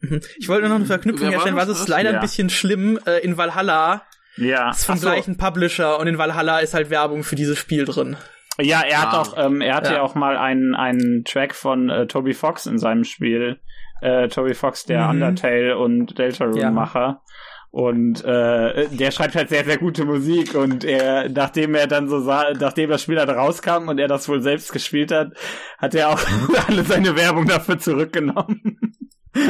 Mhm. 0.01 0.22
Ich 0.38 0.48
wollte 0.50 0.62
nur 0.62 0.69
noch 0.69 0.75
eine 0.77 0.86
Verknüpfung 0.86 1.22
Wer 1.27 1.27
war 1.27 1.34
herstellen, 1.39 1.55
was 1.58 1.67
das? 1.67 1.81
ist 1.81 1.88
leider 1.89 2.12
Ja. 2.12 2.15
ein 2.17 2.22
bisschen 2.22 2.50
schlimm. 2.50 3.00
Äh, 3.05 3.19
in 3.19 3.38
Valhalla 3.38 4.03
Ja. 4.38 4.72
ist 4.72 4.86
vom 4.86 4.98
so. 4.98 5.08
gleichen 5.08 5.38
Publisher 5.38 6.00
und 6.00 6.08
in 6.08 6.17
Valhalla 6.17 6.60
ist 6.60 6.74
halt 6.74 6.89
Werbung 6.89 7.24
für 7.24 7.36
dieses 7.36 7.58
Spiel 7.60 7.86
drin. 7.86 8.15
Ja, 8.62 8.81
er 8.81 9.01
hat 9.01 9.13
Ah. 9.13 9.22
auch, 9.22 9.38
ähm, 9.38 9.62
er 9.62 9.75
hatte 9.75 9.89
ja. 9.91 9.96
Ja. 9.98 10.01
auch 10.01 10.15
mal 10.15 10.38
einen, 10.38 10.75
einen 10.75 11.24
Track 11.25 11.53
von 11.55 11.89
äh, 11.89 12.08
Toby 12.08 12.34
Fox 12.34 12.65
in 12.65 12.77
seinem 12.77 13.03
Spiel. 13.03 13.60
Äh, 14.01 14.27
Toby 14.29 14.53
Fox, 14.53 14.86
der 14.86 15.03
Mhm. 15.03 15.10
Undertale 15.10 15.77
und 15.77 16.17
Deltarune-Macher. 16.17 17.22
Und 17.71 18.25
äh, 18.25 18.88
der 18.88 19.11
schreibt 19.11 19.35
halt 19.35 19.49
sehr, 19.49 19.63
sehr 19.63 19.77
gute 19.77 20.03
Musik 20.03 20.55
und 20.55 20.83
er, 20.83 21.29
nachdem 21.29 21.75
er 21.75 21.85
dann 21.85 22.09
so 22.09 22.19
sah, 22.19 22.51
nachdem 22.59 22.89
das 22.89 23.03
Spiel 23.03 23.15
dann 23.15 23.29
rauskam 23.29 23.89
und 23.89 23.99
er 23.99 24.07
das 24.07 24.27
wohl 24.27 24.41
selbst 24.41 24.71
gespielt 24.71 25.11
hat, 25.11 25.33
hat 25.77 25.93
er 25.93 26.09
auch 26.09 26.19
alle 26.67 26.83
seine 26.83 27.15
Werbung 27.15 27.47
dafür 27.47 27.77
zurückgenommen. 27.77 28.95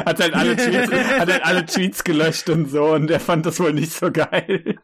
hat 0.06 0.20
halt 0.20 0.34
alle 0.34 0.58
Tweets, 0.58 0.92
hat 0.92 1.32
halt 1.32 1.46
alle 1.46 1.66
Tweets 1.66 2.04
gelöscht 2.04 2.50
und 2.50 2.70
so 2.70 2.94
und 2.94 3.10
er 3.10 3.22
fand 3.22 3.46
das 3.46 3.60
wohl 3.62 3.72
nicht 3.72 3.94
so 3.94 4.12
geil. 4.12 4.80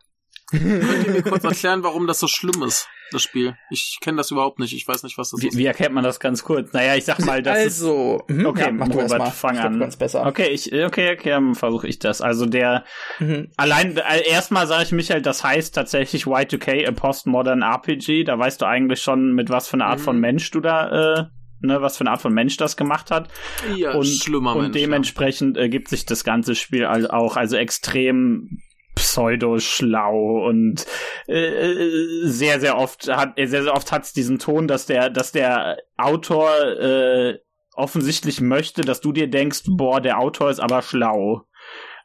Könnt 0.59 1.05
ihr 1.07 1.11
mir 1.13 1.21
kurz 1.23 1.43
erklären, 1.43 1.83
warum 1.83 2.07
das 2.07 2.19
so 2.19 2.27
schlimm 2.27 2.63
ist, 2.63 2.87
das 3.11 3.21
Spiel? 3.23 3.55
Ich 3.69 3.97
kenne 4.01 4.17
das 4.17 4.31
überhaupt 4.31 4.59
nicht. 4.59 4.73
Ich 4.73 4.87
weiß 4.87 5.03
nicht, 5.03 5.17
was 5.17 5.31
das 5.31 5.41
Wie, 5.41 5.47
ist. 5.47 5.57
wie 5.57 5.65
erkennt 5.65 5.93
man 5.93 6.03
das 6.03 6.19
ganz 6.19 6.43
kurz? 6.43 6.73
Naja, 6.73 6.95
ich 6.95 7.05
sag 7.05 7.19
mal, 7.25 7.41
das 7.41 7.57
ist 7.59 7.81
also, 7.81 8.23
mhm, 8.27 8.45
Okay, 8.45 8.61
ja, 8.65 8.71
mach 8.71 8.87
du 8.89 8.99
Robert, 8.99 9.19
mal. 9.19 9.31
fang 9.31 9.57
an. 9.57 9.73
du 9.73 9.79
kannst 9.79 9.99
besser. 9.99 10.25
Okay, 10.25 10.47
ich, 10.49 10.71
okay, 10.73 11.13
okay, 11.13 11.29
dann 11.29 11.55
versuche 11.55 11.87
ich 11.87 11.99
das. 11.99 12.21
Also 12.21 12.45
der, 12.45 12.83
Mhm. 13.19 13.49
allein, 13.57 13.97
äh, 13.97 14.27
erstmal 14.29 14.67
sage 14.67 14.83
ich 14.83 14.91
Michael, 14.91 15.21
das 15.21 15.43
heißt 15.43 15.75
tatsächlich 15.75 16.25
Y2K, 16.25 16.87
a 16.87 16.91
Postmodern 16.91 17.61
RPG. 17.61 18.23
Da 18.23 18.37
weißt 18.39 18.61
du 18.61 18.65
eigentlich 18.65 19.01
schon, 19.01 19.33
mit 19.33 19.49
was 19.49 19.67
für 19.67 19.75
einer 19.75 19.87
Art 19.87 19.99
Mhm. 19.99 20.03
von 20.03 20.19
Mensch 20.19 20.51
du 20.51 20.59
da, 20.61 21.19
äh, 21.19 21.23
ne, 21.61 21.81
was 21.81 21.97
für 21.97 22.01
eine 22.01 22.11
Art 22.11 22.21
von 22.21 22.33
Mensch 22.33 22.57
das 22.57 22.77
gemacht 22.77 23.09
hat. 23.11 23.29
Ja, 23.75 23.93
und, 23.93 24.05
schlimmer 24.05 24.55
und 24.55 24.63
Mensch. 24.63 24.73
dementsprechend 24.77 25.57
äh, 25.57 25.69
gibt 25.69 25.87
sich 25.87 26.05
das 26.05 26.23
ganze 26.23 26.53
Spiel 26.53 26.85
al- 26.85 27.09
auch, 27.09 27.37
also 27.37 27.55
extrem 27.55 28.59
pseudo-schlau 28.95 30.47
und 30.47 30.85
äh, 31.27 31.73
äh, 31.73 32.27
sehr, 32.27 32.59
sehr 32.59 32.77
oft 32.77 33.07
hat, 33.07 33.37
äh, 33.37 33.45
sehr, 33.45 33.63
sehr 33.63 33.73
oft 33.73 33.91
hat's 33.91 34.13
diesen 34.13 34.39
Ton, 34.39 34.67
dass 34.67 34.85
der, 34.85 35.09
dass 35.09 35.31
der 35.31 35.77
Autor 35.97 36.49
äh, 36.79 37.39
offensichtlich 37.73 38.41
möchte, 38.41 38.81
dass 38.81 39.01
du 39.01 39.11
dir 39.11 39.29
denkst, 39.29 39.63
boah, 39.67 40.01
der 40.01 40.19
Autor 40.19 40.49
ist 40.49 40.59
aber 40.59 40.81
schlau. 40.81 41.45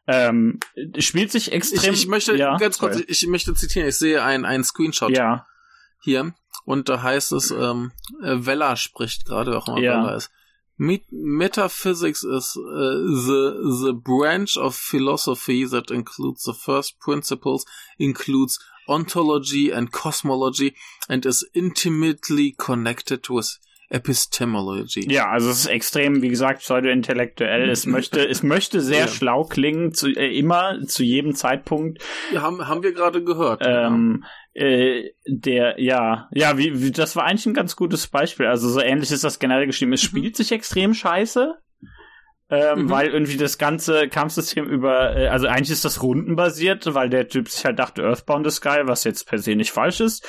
Ähm, 0.07 0.59
spielt 0.99 1.31
sich 1.31 1.47
ja. 1.47 1.53
ich, 1.53 1.57
extrem. 1.57 1.95
ich 1.95 2.09
möchte 2.09 2.37
ja, 2.37 2.57
ganz 2.57 2.79
kurz, 2.79 2.95
sorry. 2.95 3.07
ich 3.09 3.27
möchte 3.29 3.55
zitieren. 3.55 3.89
Ich 3.89 3.97
sehe 3.97 4.23
einen 4.23 4.45
einen 4.45 4.65
Screenshot. 4.65 5.17
Ja, 5.17 5.47
hier. 6.03 6.35
Und 6.65 6.89
da 6.89 7.03
heißt 7.03 7.33
es, 7.33 7.51
ähm, 7.51 7.93
äh, 8.23 8.37
Vella 8.39 8.77
spricht 8.77 9.25
gerade, 9.25 9.53
wer 9.53 9.59
auch 9.59 9.69
immer 9.69 9.79
Ja. 9.79 10.03
Vella 10.03 10.17
ist. 10.17 10.31
Met 10.81 11.03
Metaphysics 11.13 12.25
is 12.25 12.57
uh, 12.57 12.63
the 13.27 13.85
the 13.85 13.93
branch 13.93 14.57
of 14.57 14.75
philosophy 14.75 15.67
that 15.67 15.91
includes 15.91 16.45
the 16.45 16.55
first 16.55 16.99
principles, 16.99 17.67
includes 17.99 18.59
ontology 18.89 19.71
and 19.71 19.93
cosmology, 19.93 20.75
and 21.07 21.27
is 21.27 21.45
intimately 21.53 22.53
connected 22.57 23.29
with 23.29 23.59
epistemology. 23.91 25.07
Ja, 25.13 25.29
also 25.31 25.51
es 25.51 25.61
ist 25.61 25.67
extrem, 25.67 26.23
wie 26.23 26.29
gesagt, 26.29 26.63
pseudo-intellektuell. 26.63 27.69
Es 27.69 27.87
möchte, 27.87 28.27
es 28.31 28.43
möchte 28.43 28.81
sehr 28.81 29.01
Ja. 29.01 29.09
schlau 29.09 29.45
klingen, 29.45 29.93
zu, 29.93 30.09
äh, 30.09 30.35
immer, 30.39 30.79
zu 30.87 31.03
jedem 31.03 31.35
Zeitpunkt. 31.35 32.03
Ja, 32.33 32.41
haben, 32.43 32.67
haben 32.69 32.83
wir 32.83 32.93
gerade 32.93 33.23
gehört. 33.23 33.63
Ähm, 33.67 34.25
äh, 34.55 35.11
der, 35.27 35.81
ja, 35.81 36.29
ja, 36.33 36.59
wie, 36.59 36.83
wie, 36.83 36.91
das 36.91 37.17
war 37.17 37.25
eigentlich 37.25 37.47
ein 37.47 37.55
ganz 37.55 37.77
gutes 37.77 38.07
Beispiel. 38.09 38.47
Also 38.47 38.69
so 38.69 38.81
ähnlich 38.81 39.11
ist 39.11 39.25
das 39.25 39.39
generell 39.39 39.67
geschrieben. 39.67 39.93
Es 39.93 40.03
spielt 40.03 40.37
sich 40.37 40.53
extrem 40.53 40.95
scheiße. 40.95 41.55
Ähm, 42.53 42.83
Mhm. 42.83 42.91
Weil 42.91 43.09
irgendwie 43.11 43.37
das 43.37 43.59
ganze 43.59 44.09
Kampfsystem 44.09 44.69
über, 44.69 45.17
äh, 45.17 45.29
also 45.29 45.47
eigentlich 45.47 45.71
ist 45.71 45.85
das 45.85 46.03
rundenbasiert, 46.03 46.93
weil 46.95 47.09
der 47.09 47.29
Typ 47.29 47.49
sich 47.49 47.65
halt 47.65 47.79
dachte, 47.79 48.03
Earthbound 48.03 48.45
ist 48.45 48.61
geil, 48.61 48.89
was 48.89 49.05
jetzt 49.05 49.29
per 49.29 49.39
se 49.39 49.55
nicht 49.55 49.71
falsch 49.71 50.01
ist. 50.01 50.27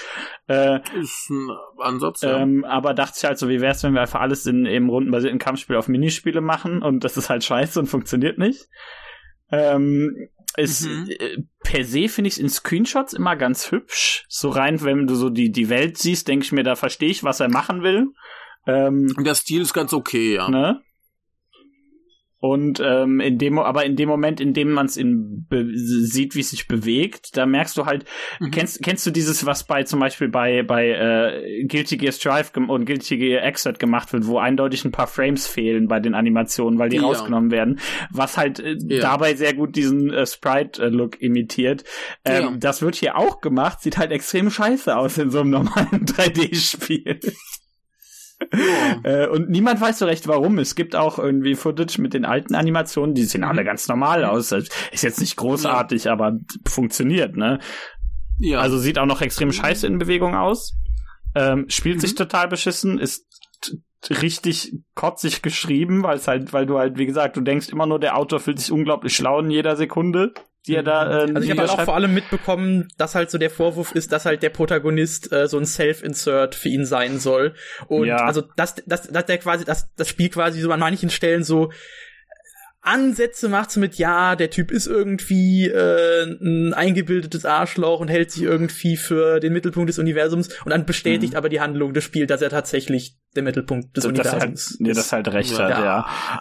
Äh, 0.48 0.82
Ist 1.00 1.32
ein 1.32 1.50
Ansatz, 1.80 2.22
ja. 2.22 2.38
ähm, 2.38 2.64
aber 2.64 2.94
dachte 2.94 3.16
sich 3.16 3.24
halt 3.24 3.40
so, 3.40 3.50
wie 3.50 3.60
wär's, 3.60 3.84
wenn 3.84 3.94
wir 3.94 4.02
einfach 4.02 4.22
alles 4.22 4.46
in, 4.46 4.68
im 4.68 4.90
rundenbasierten 4.90 5.40
Kampfspiel 5.40 5.78
auf 5.78 5.88
Minispiele 5.88 6.42
machen 6.42 6.84
und 6.84 7.04
das 7.04 7.18
ist 7.18 7.32
halt 7.32 7.44
scheiße 7.44 7.80
und 7.80 7.88
funktioniert 7.88 8.38
nicht. 8.38 8.68
Ähm, 9.52 10.30
ist, 10.58 10.86
Mhm. 10.86 11.10
äh, 11.20 11.38
per 11.64 11.84
se 11.86 12.08
finde 12.10 12.28
ich 12.28 12.34
es 12.36 12.40
in 12.40 12.50
Screenshots 12.50 13.14
immer 13.14 13.36
ganz 13.36 13.72
hübsch. 13.72 14.26
So 14.30 14.50
rein, 14.50 14.82
wenn 14.84 15.08
du 15.08 15.16
so 15.16 15.30
die, 15.30 15.52
die 15.52 15.70
Welt 15.70 15.98
siehst, 15.98 16.28
denke 16.28 16.46
ich 16.46 16.52
mir, 16.52 16.64
da 16.64 16.76
verstehe 16.76 17.10
ich, 17.10 17.24
was 17.24 17.40
er 17.40 17.50
machen 17.50 17.84
will. 17.84 18.08
Ähm, 18.68 19.08
Der 19.20 19.36
Stil 19.36 19.62
ist 19.62 19.74
ganz 19.74 19.92
okay, 19.94 20.36
ja. 20.36 20.50
ne? 20.50 20.82
Und 22.44 22.82
ähm, 22.84 23.20
in 23.20 23.38
dem, 23.38 23.60
aber 23.60 23.86
in 23.86 23.96
dem 23.96 24.10
Moment, 24.10 24.42
in 24.42 24.54
dem 24.54 24.72
man 24.72 24.88
es 24.88 24.98
in 24.98 25.46
be 25.48 25.64
sieht, 25.76 26.34
wie 26.34 26.40
es 26.40 26.50
sich 26.50 26.68
bewegt, 26.68 27.38
da 27.38 27.46
merkst 27.46 27.78
du 27.78 27.86
halt, 27.86 28.06
Mhm. 28.40 28.50
kennst 28.50 28.82
kennst 28.82 29.06
du 29.06 29.12
dieses, 29.12 29.46
was 29.46 29.64
bei 29.66 29.84
zum 29.84 30.00
Beispiel 30.00 30.28
bei 30.28 30.64
bei 30.64 30.88
äh, 30.90 31.66
Guilty 31.68 31.98
Gear 31.98 32.12
Strive 32.12 32.50
und 32.68 32.86
Guilty 32.88 33.18
Gear 33.18 33.50
Xrd 33.52 33.78
gemacht 33.78 34.12
wird, 34.12 34.26
wo 34.26 34.40
eindeutig 34.40 34.84
ein 34.86 34.92
paar 34.92 35.06
Frames 35.06 35.46
fehlen 35.46 35.88
bei 35.88 36.00
den 36.00 36.16
Animationen, 36.16 36.80
weil 36.80 36.90
die 36.90 36.96
Ja. 36.98 37.04
rausgenommen 37.04 37.52
werden, 37.52 37.80
was 38.12 38.38
halt 38.38 38.60
äh, 38.60 38.76
Ja. 38.88 39.02
dabei 39.02 39.36
sehr 39.36 39.54
gut 39.54 39.76
diesen 39.76 40.12
äh, 40.12 40.26
Sprite-Look 40.26 41.22
imitiert. 41.22 41.84
Ähm, 42.26 42.44
Ja. 42.44 42.52
Das 42.58 42.82
wird 42.82 42.96
hier 42.96 43.18
auch 43.18 43.42
gemacht, 43.42 43.82
sieht 43.82 44.00
halt 44.00 44.12
extrem 44.12 44.50
scheiße 44.50 44.98
aus 44.98 45.20
in 45.20 45.30
so 45.30 45.42
einem 45.42 45.52
normalen 45.52 46.06
3D-Spiel. 46.08 47.20
Ja. 48.54 49.24
Äh, 49.24 49.28
und 49.28 49.50
niemand 49.50 49.80
weiß 49.80 50.00
so 50.00 50.06
recht 50.06 50.28
warum. 50.28 50.58
Es 50.60 50.76
gibt 50.76 50.96
auch 50.96 51.20
irgendwie 51.20 51.56
Footage 51.56 52.02
mit 52.02 52.14
den 52.14 52.26
alten 52.26 52.56
Animationen, 52.56 53.16
die 53.16 53.24
sehen 53.24 53.44
alle 53.44 53.64
ganz 53.64 53.88
normal 53.88 54.24
aus. 54.26 54.52
Also, 54.52 54.72
Ist 54.92 55.04
jetzt 55.04 55.20
nicht 55.22 55.36
großartig, 55.38 56.10
aber 56.10 56.38
funktioniert, 56.68 57.36
ne? 57.36 57.60
ja. 58.40 58.60
Also 58.60 58.78
sieht 58.78 58.98
auch 59.00 59.06
noch 59.06 59.22
extrem 59.22 59.52
scheiße 59.52 59.86
in 59.88 60.00
Bewegung 60.00 60.36
aus. 60.36 60.74
Ähm, 61.36 61.66
spielt 61.70 61.98
Mhm. 61.98 62.02
sich 62.02 62.16
total 62.16 62.48
beschissen, 62.48 63.00
ist 63.00 63.26
richtig 64.10 64.74
kotzig 64.96 65.42
geschrieben, 65.44 66.04
weil 66.04 66.18
es 66.18 66.28
halt, 66.28 66.52
weil 66.54 66.66
du 66.66 66.78
halt, 66.80 66.98
wie 66.98 67.06
gesagt, 67.06 67.38
du 67.38 67.42
denkst 67.42 67.70
immer 67.70 67.86
nur, 67.86 68.00
der 68.00 68.18
Autor 68.18 68.40
fühlt 68.40 68.60
sich 68.60 68.72
unglaublich 68.72 69.16
schlau 69.16 69.40
in 69.40 69.52
jeder 69.52 69.76
Sekunde, 69.76 70.34
die 70.68 70.76
er 70.76 70.84
da. 70.84 71.10
Äh, 71.26 71.32
Also 71.34 71.42
ich 71.42 71.50
habe 71.52 71.62
halt 71.62 71.70
auch 71.72 71.82
vor 71.82 71.96
allem 71.96 72.14
mitbekommen, 72.14 72.88
dass 72.98 73.16
halt 73.16 73.32
so 73.32 73.38
der 73.38 73.50
Vorwurf 73.50 73.94
ist, 73.94 74.12
dass 74.12 74.26
halt 74.26 74.44
der 74.44 74.50
Protagonist 74.52 75.32
äh, 75.32 75.48
so 75.48 75.58
ein 75.58 75.66
Self-Insert 75.66 76.56
für 76.56 76.70
ihn 76.70 76.86
sein 76.86 77.20
soll. 77.20 77.56
Und 77.88 78.08
Ja. 78.08 78.18
also 78.18 78.42
dass, 78.56 78.76
dass, 78.86 79.08
dass 79.08 79.26
der 79.26 79.38
quasi, 79.40 79.66
dass 79.66 79.94
das 79.96 80.08
Spiel 80.08 80.30
quasi 80.30 80.62
so 80.62 80.72
an 80.72 80.80
manchen 80.80 81.10
Stellen 81.10 81.44
so 81.44 81.72
Ansätze 82.84 83.48
macht 83.48 83.70
so 83.72 83.80
mit, 83.80 83.96
ja, 83.96 84.36
der 84.36 84.50
Typ 84.50 84.72
ist 84.72 84.88
irgendwie 84.88 85.68
äh, 85.68 86.24
ein 86.42 86.74
eingebildetes 86.74 87.46
Arschloch 87.46 88.00
und 88.00 88.08
hält 88.08 88.32
sich 88.32 88.44
irgendwie 88.44 88.98
für 88.98 89.40
den 89.40 89.54
Mittelpunkt 89.54 89.90
des 89.90 90.00
Universums 90.00 90.50
und 90.66 90.72
dann 90.72 90.86
bestätigt 90.86 91.34
Mhm. 91.34 91.38
aber 91.38 91.50
die 91.50 91.62
Handlung 91.62 91.94
des 91.94 92.04
Spiels, 92.04 92.28
dass 92.30 92.42
er 92.42 92.50
tatsächlich 92.50 93.18
der 93.36 93.44
Mittelpunkt 93.44 93.96
des 93.96 94.04
halt, 94.06 94.18
Universums 94.18 94.78
ja, 94.80 94.90
ist. 94.92 94.98
das 94.98 95.12
halt 95.14 95.28
recht 95.32 95.52
Ja. 95.58 95.64
hat, 95.64 95.70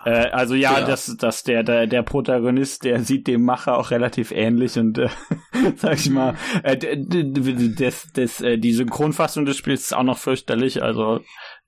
ja. 0.06 0.12
Äh, 0.12 0.30
also 0.30 0.54
ja, 0.54 0.80
Ja. 0.80 0.86
dass 0.86 1.14
dass 1.18 1.42
der, 1.42 1.62
der 1.62 1.86
der 1.86 2.02
Protagonist, 2.02 2.84
der 2.84 3.00
sieht 3.00 3.26
dem 3.26 3.44
Macher 3.44 3.76
auch 3.78 3.90
relativ 3.90 4.30
ähnlich 4.32 4.78
und 4.78 4.98
äh, 4.98 5.08
sag 5.76 5.94
ich 5.94 6.08
mal, 6.10 6.34
äh, 6.62 6.76
d- 6.76 6.96
d- 6.96 7.24
d- 7.24 7.74
das, 7.78 8.08
das, 8.14 8.40
äh, 8.40 8.56
die 8.58 8.72
Synchronfassung 8.72 9.44
des 9.44 9.56
Spiels 9.58 9.82
ist 9.82 9.94
auch 9.94 10.02
noch 10.02 10.18
fürchterlich. 10.18 10.82
Also 10.82 11.20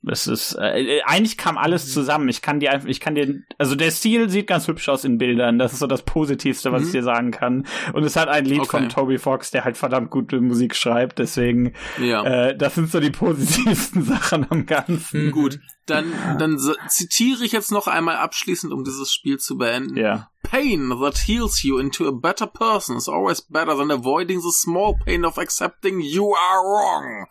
es 0.07 0.27
ist 0.27 0.55
äh, 0.59 1.01
eigentlich 1.07 1.37
kam 1.37 1.57
alles 1.57 1.93
zusammen. 1.93 2.29
Ich 2.29 2.43
kann 2.43 2.59
dir 2.61 2.73
einfach, 2.73 2.89
ich 2.89 2.99
kann 3.01 3.15
dir, 3.15 3.43
also 3.59 3.75
der 3.77 3.91
Stil 3.91 4.29
sieht 4.29 4.47
ganz 4.49 4.67
hübsch 4.67 4.89
aus 4.89 5.05
in 5.05 5.17
Bildern. 5.19 5.59
Das 5.59 5.73
ist 5.73 5.79
so 5.79 5.87
das 5.87 6.03
Positivste, 6.03 6.73
was 6.73 6.83
Mhm. 6.83 6.87
ich 6.89 6.93
dir 6.93 7.03
sagen 7.05 7.31
kann. 7.31 7.67
Und 7.93 8.03
es 8.05 8.17
hat 8.17 8.29
ein 8.29 8.45
Lied 8.45 8.61
Okay. 8.63 8.71
von 8.71 8.89
Toby 8.89 9.19
Fox, 9.19 9.51
der 9.53 9.65
halt 9.65 9.77
verdammt 9.77 10.11
gute 10.11 10.41
Musik 10.41 10.75
schreibt. 10.75 11.19
Deswegen, 11.21 11.75
ja. 12.01 12.25
äh, 12.25 12.57
das 12.57 12.75
sind 12.75 12.91
so 12.91 12.99
die 12.99 13.11
positivsten 13.13 14.03
Sachen 14.03 14.47
am 14.51 14.67
Ganzen. 14.67 15.27
Mhm. 15.27 15.31
Gut, 15.31 15.61
dann, 15.87 16.13
dann 16.39 16.59
zitiere 16.89 17.45
ich 17.45 17.53
jetzt 17.53 17.71
noch 17.71 17.87
einmal 17.87 18.17
abschließend, 18.17 18.73
um 18.73 18.83
dieses 18.85 19.13
Spiel 19.13 19.39
zu 19.39 19.57
beenden. 19.57 19.97
Ja. 19.97 20.29
Pain 20.43 20.91
that 21.01 21.17
heals 21.29 21.63
you 21.63 21.79
into 21.79 22.09
a 22.09 22.11
better 22.11 22.47
person 22.49 22.97
is 22.97 23.09
always 23.09 23.41
better 23.43 23.77
than 23.77 23.91
avoiding 23.93 24.41
the 24.41 24.51
small 24.51 24.97
pain 25.05 25.25
of 25.25 25.39
accepting 25.39 26.01
you 26.01 26.35
are 26.35 26.59
wrong. 26.65 27.27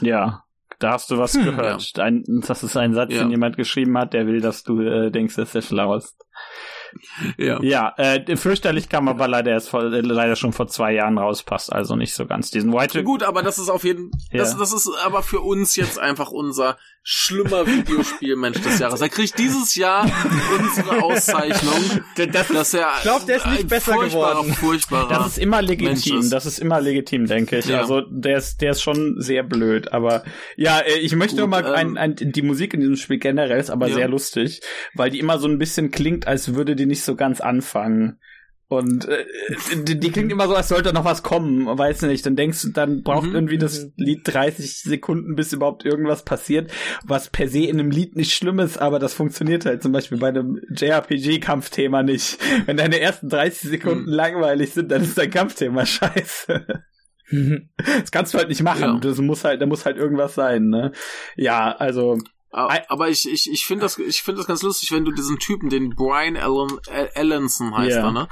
Ja, 0.00 0.42
da 0.78 0.92
hast 0.92 1.10
du 1.10 1.18
was 1.18 1.34
Hm, 1.34 1.44
gehört. 1.44 1.98
Ein, 1.98 2.24
das 2.46 2.62
ist 2.62 2.76
ein 2.76 2.94
Satz, 2.94 3.12
Ja. 3.12 3.20
den 3.22 3.30
jemand 3.30 3.56
geschrieben 3.56 3.96
hat, 3.98 4.12
der 4.12 4.26
will, 4.26 4.40
dass 4.40 4.62
du 4.62 4.80
äh, 4.80 5.10
denkst, 5.10 5.36
dass 5.36 5.54
er 5.54 5.62
schlau 5.62 5.94
ist. 5.96 6.16
Ja. 7.36 7.58
Ja, 7.62 7.94
äh, 7.96 8.36
fürchterlich 8.36 8.88
kam 8.88 9.08
aber 9.08 9.28
leider 9.28 9.50
erst 9.52 9.70
vor, 9.70 9.82
äh, 9.84 10.00
leider 10.00 10.36
schon 10.36 10.52
vor 10.52 10.68
zwei 10.68 10.92
Jahren 10.92 11.18
raus, 11.18 11.42
passt 11.42 11.72
also 11.72 11.96
nicht 11.96 12.14
so 12.14 12.26
ganz. 12.26 12.50
Diesen 12.50 12.72
White 12.72 13.02
Gut, 13.04 13.22
aber 13.22 13.42
das 13.42 13.58
ist 13.58 13.68
auf 13.68 13.84
jeden 13.84 14.10
Ja. 14.32 14.38
das, 14.38 14.56
das 14.56 14.72
ist 14.72 14.90
aber 15.04 15.22
für 15.22 15.40
uns 15.40 15.76
jetzt 15.76 15.98
einfach 15.98 16.30
unser 16.30 16.76
schlimmer 17.08 17.66
Videospielmensch 17.68 18.60
des 18.62 18.80
Jahres. 18.80 19.00
Er 19.00 19.08
kriegt 19.08 19.38
dieses 19.38 19.76
Jahr 19.76 20.10
unsere 20.58 21.02
Auszeichnung, 21.04 22.02
das, 22.32 22.48
dass 22.48 22.74
er 22.74 22.88
Ich 22.96 23.02
glaub, 23.02 23.24
der 23.26 23.36
ist 23.36 23.46
nicht 23.46 23.68
besser 23.68 23.96
geworden. 23.96 24.52
Furchtbarer. 24.54 25.08
das 25.08 25.26
ist 25.28 25.38
immer 25.38 25.62
legitim, 25.62 26.18
ist. 26.18 26.32
das 26.32 26.46
ist 26.46 26.58
immer 26.58 26.80
legitim, 26.80 27.26
denke 27.26 27.58
ich. 27.58 27.66
Ja. 27.66 27.78
Also 27.80 28.00
der 28.10 28.38
ist, 28.38 28.60
der 28.60 28.72
ist 28.72 28.82
schon 28.82 29.20
sehr 29.20 29.44
blöd, 29.44 29.92
aber 29.92 30.24
ja, 30.56 30.80
äh, 30.80 30.98
ich 30.98 31.14
möchte 31.14 31.36
Gut, 31.36 31.42
noch 31.42 31.48
mal 31.48 31.64
ähm, 31.78 31.96
ein, 31.96 32.18
ein, 32.18 32.32
die 32.32 32.42
Musik 32.42 32.74
in 32.74 32.80
diesem 32.80 32.96
Spiel 32.96 33.18
generell 33.18 33.60
ist 33.60 33.70
aber 33.70 33.86
Ja. 33.86 33.94
sehr 33.94 34.08
lustig, 34.08 34.60
weil 34.94 35.10
die 35.10 35.20
immer 35.20 35.38
so 35.38 35.46
ein 35.46 35.58
bisschen 35.58 35.90
klingt, 35.92 36.26
als 36.26 36.54
würde 36.54 36.74
die 36.76 36.86
nicht 36.86 37.02
so 37.02 37.16
ganz 37.16 37.40
anfangen. 37.40 38.18
Und 38.68 39.04
äh, 39.06 39.24
die, 39.84 40.00
die 40.00 40.10
klingt 40.10 40.32
immer 40.32 40.48
so, 40.48 40.56
als 40.56 40.66
sollte 40.66 40.92
noch 40.92 41.04
was 41.04 41.22
kommen, 41.22 41.66
weiß 41.66 42.02
nicht. 42.02 42.26
Dann 42.26 42.34
denkst 42.34 42.62
du, 42.62 42.68
dann 42.72 43.04
braucht 43.04 43.28
Mhm. 43.28 43.34
irgendwie 43.36 43.58
das 43.58 43.92
Lied 43.96 44.22
30 44.24 44.80
Sekunden, 44.80 45.36
bis 45.36 45.52
überhaupt 45.52 45.84
irgendwas 45.84 46.24
passiert, 46.24 46.72
was 47.04 47.30
per 47.30 47.46
se 47.46 47.60
in 47.66 47.78
einem 47.78 47.92
Lied 47.92 48.16
nicht 48.16 48.34
schlimm 48.34 48.58
ist, 48.58 48.76
aber 48.78 48.98
das 48.98 49.14
funktioniert 49.14 49.66
halt 49.66 49.84
zum 49.84 49.92
Beispiel 49.92 50.18
bei 50.18 50.30
einem 50.30 50.60
JRPG-Kampfthema 50.68 52.02
nicht. 52.02 52.38
Wenn 52.66 52.76
deine 52.76 52.98
ersten 52.98 53.28
30 53.28 53.70
Sekunden 53.70 54.06
Mhm. 54.06 54.12
langweilig 54.12 54.72
sind, 54.72 54.90
dann 54.90 55.02
ist 55.02 55.16
dein 55.16 55.30
Kampfthema 55.30 55.86
scheiße. 55.86 56.66
Das 58.00 58.10
kannst 58.12 58.34
du 58.34 58.38
halt 58.38 58.48
nicht 58.48 58.62
machen. 58.62 58.82
Ja. 58.82 58.98
Das 59.00 59.18
muss 59.18 59.44
halt, 59.44 59.60
da 59.60 59.66
muss 59.66 59.84
halt 59.84 59.96
irgendwas 59.96 60.34
sein, 60.34 60.68
ne? 60.68 60.92
Ja, 61.36 61.72
also, 61.72 62.18
Aber 62.56 63.08
ich, 63.08 63.28
ich, 63.30 63.50
ich 63.50 63.66
finde 63.66 63.82
das, 63.82 63.98
ich 63.98 64.22
finde 64.22 64.38
das 64.38 64.46
ganz 64.46 64.62
lustig, 64.62 64.90
wenn 64.92 65.04
du 65.04 65.12
diesen 65.12 65.38
Typen, 65.38 65.68
den 65.68 65.90
Brian 65.90 66.36
Allen, 66.36 66.78
Al- 66.90 67.10
Allenson 67.14 67.76
heißt 67.76 67.96
Ja. 67.96 68.04
er, 68.06 68.12
ne? 68.12 68.28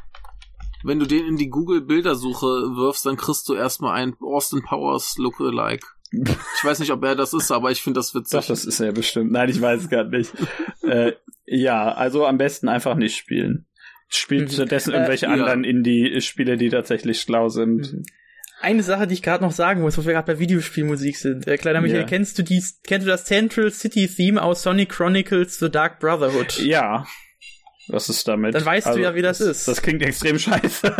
Wenn 0.82 0.98
du 0.98 1.06
den 1.06 1.26
in 1.26 1.36
die 1.36 1.48
Google-Bildersuche 1.48 2.46
wirfst, 2.76 3.06
dann 3.06 3.16
kriegst 3.16 3.48
du 3.48 3.54
erstmal 3.54 3.94
ein 3.94 4.14
Austin 4.20 4.62
Powers 4.62 5.16
Lookalike. 5.18 5.86
Ich 6.56 6.64
weiß 6.64 6.78
nicht, 6.78 6.92
ob 6.92 7.02
er 7.04 7.16
das 7.16 7.34
ist, 7.34 7.50
aber 7.50 7.70
ich 7.70 7.82
finde 7.82 7.98
das 7.98 8.14
witzig. 8.14 8.38
doch, 8.40 8.46
das 8.46 8.64
ist 8.64 8.80
er 8.80 8.92
bestimmt. 8.92 9.32
Nein, 9.32 9.48
ich 9.50 9.60
weiß 9.60 9.82
es 9.82 9.88
gerade 9.90 10.16
nicht. 10.16 10.30
äh, 10.82 11.12
ja, 11.44 11.92
also 11.92 12.24
am 12.26 12.38
besten 12.38 12.68
einfach 12.68 12.94
nicht 12.94 13.16
spielen. 13.16 13.66
Spielt 14.08 14.48
Mhm. 14.48 14.52
stattdessen 14.54 14.92
Äh, 14.92 14.96
irgendwelche 14.96 15.26
ja. 15.26 15.32
anderen 15.32 15.64
Indie-Spiele, 15.64 16.56
die 16.56 16.68
tatsächlich 16.68 17.20
schlau 17.20 17.48
sind. 17.48 18.04
Eine 18.60 18.82
Sache, 18.82 19.06
die 19.06 19.14
ich 19.14 19.22
gerade 19.22 19.44
noch 19.44 19.52
sagen 19.52 19.80
muss, 19.82 19.98
wo 19.98 20.04
wir 20.06 20.12
gerade 20.14 20.32
bei 20.32 20.38
Videospielmusik 20.38 21.16
sind. 21.18 21.46
Äh, 21.46 21.58
kleiner 21.58 21.80
Michael, 21.80 22.00
Ja. 22.02 22.06
kennst 22.06 22.38
du 22.38 22.42
die, 22.42 22.64
kennst 22.86 23.06
du 23.06 23.10
das 23.10 23.24
Central 23.24 23.70
City 23.70 24.08
Theme 24.08 24.40
aus 24.42 24.62
Sonic 24.62 24.88
Chronicles 24.90 25.58
The 25.58 25.70
Dark 25.70 26.00
Brotherhood? 26.00 26.58
Ja. 26.60 27.06
Was 27.88 28.08
ist 28.08 28.26
damit? 28.26 28.54
Also, 28.54 28.64
Dann 28.64 28.74
weißt 28.74 28.86
du 28.94 28.98
ja, 29.00 29.14
wie 29.14 29.20
das 29.22 29.40
ist. 29.40 29.68
Das 29.68 29.82
klingt 29.82 30.02
extrem 30.02 30.38
scheiße. 30.38 30.94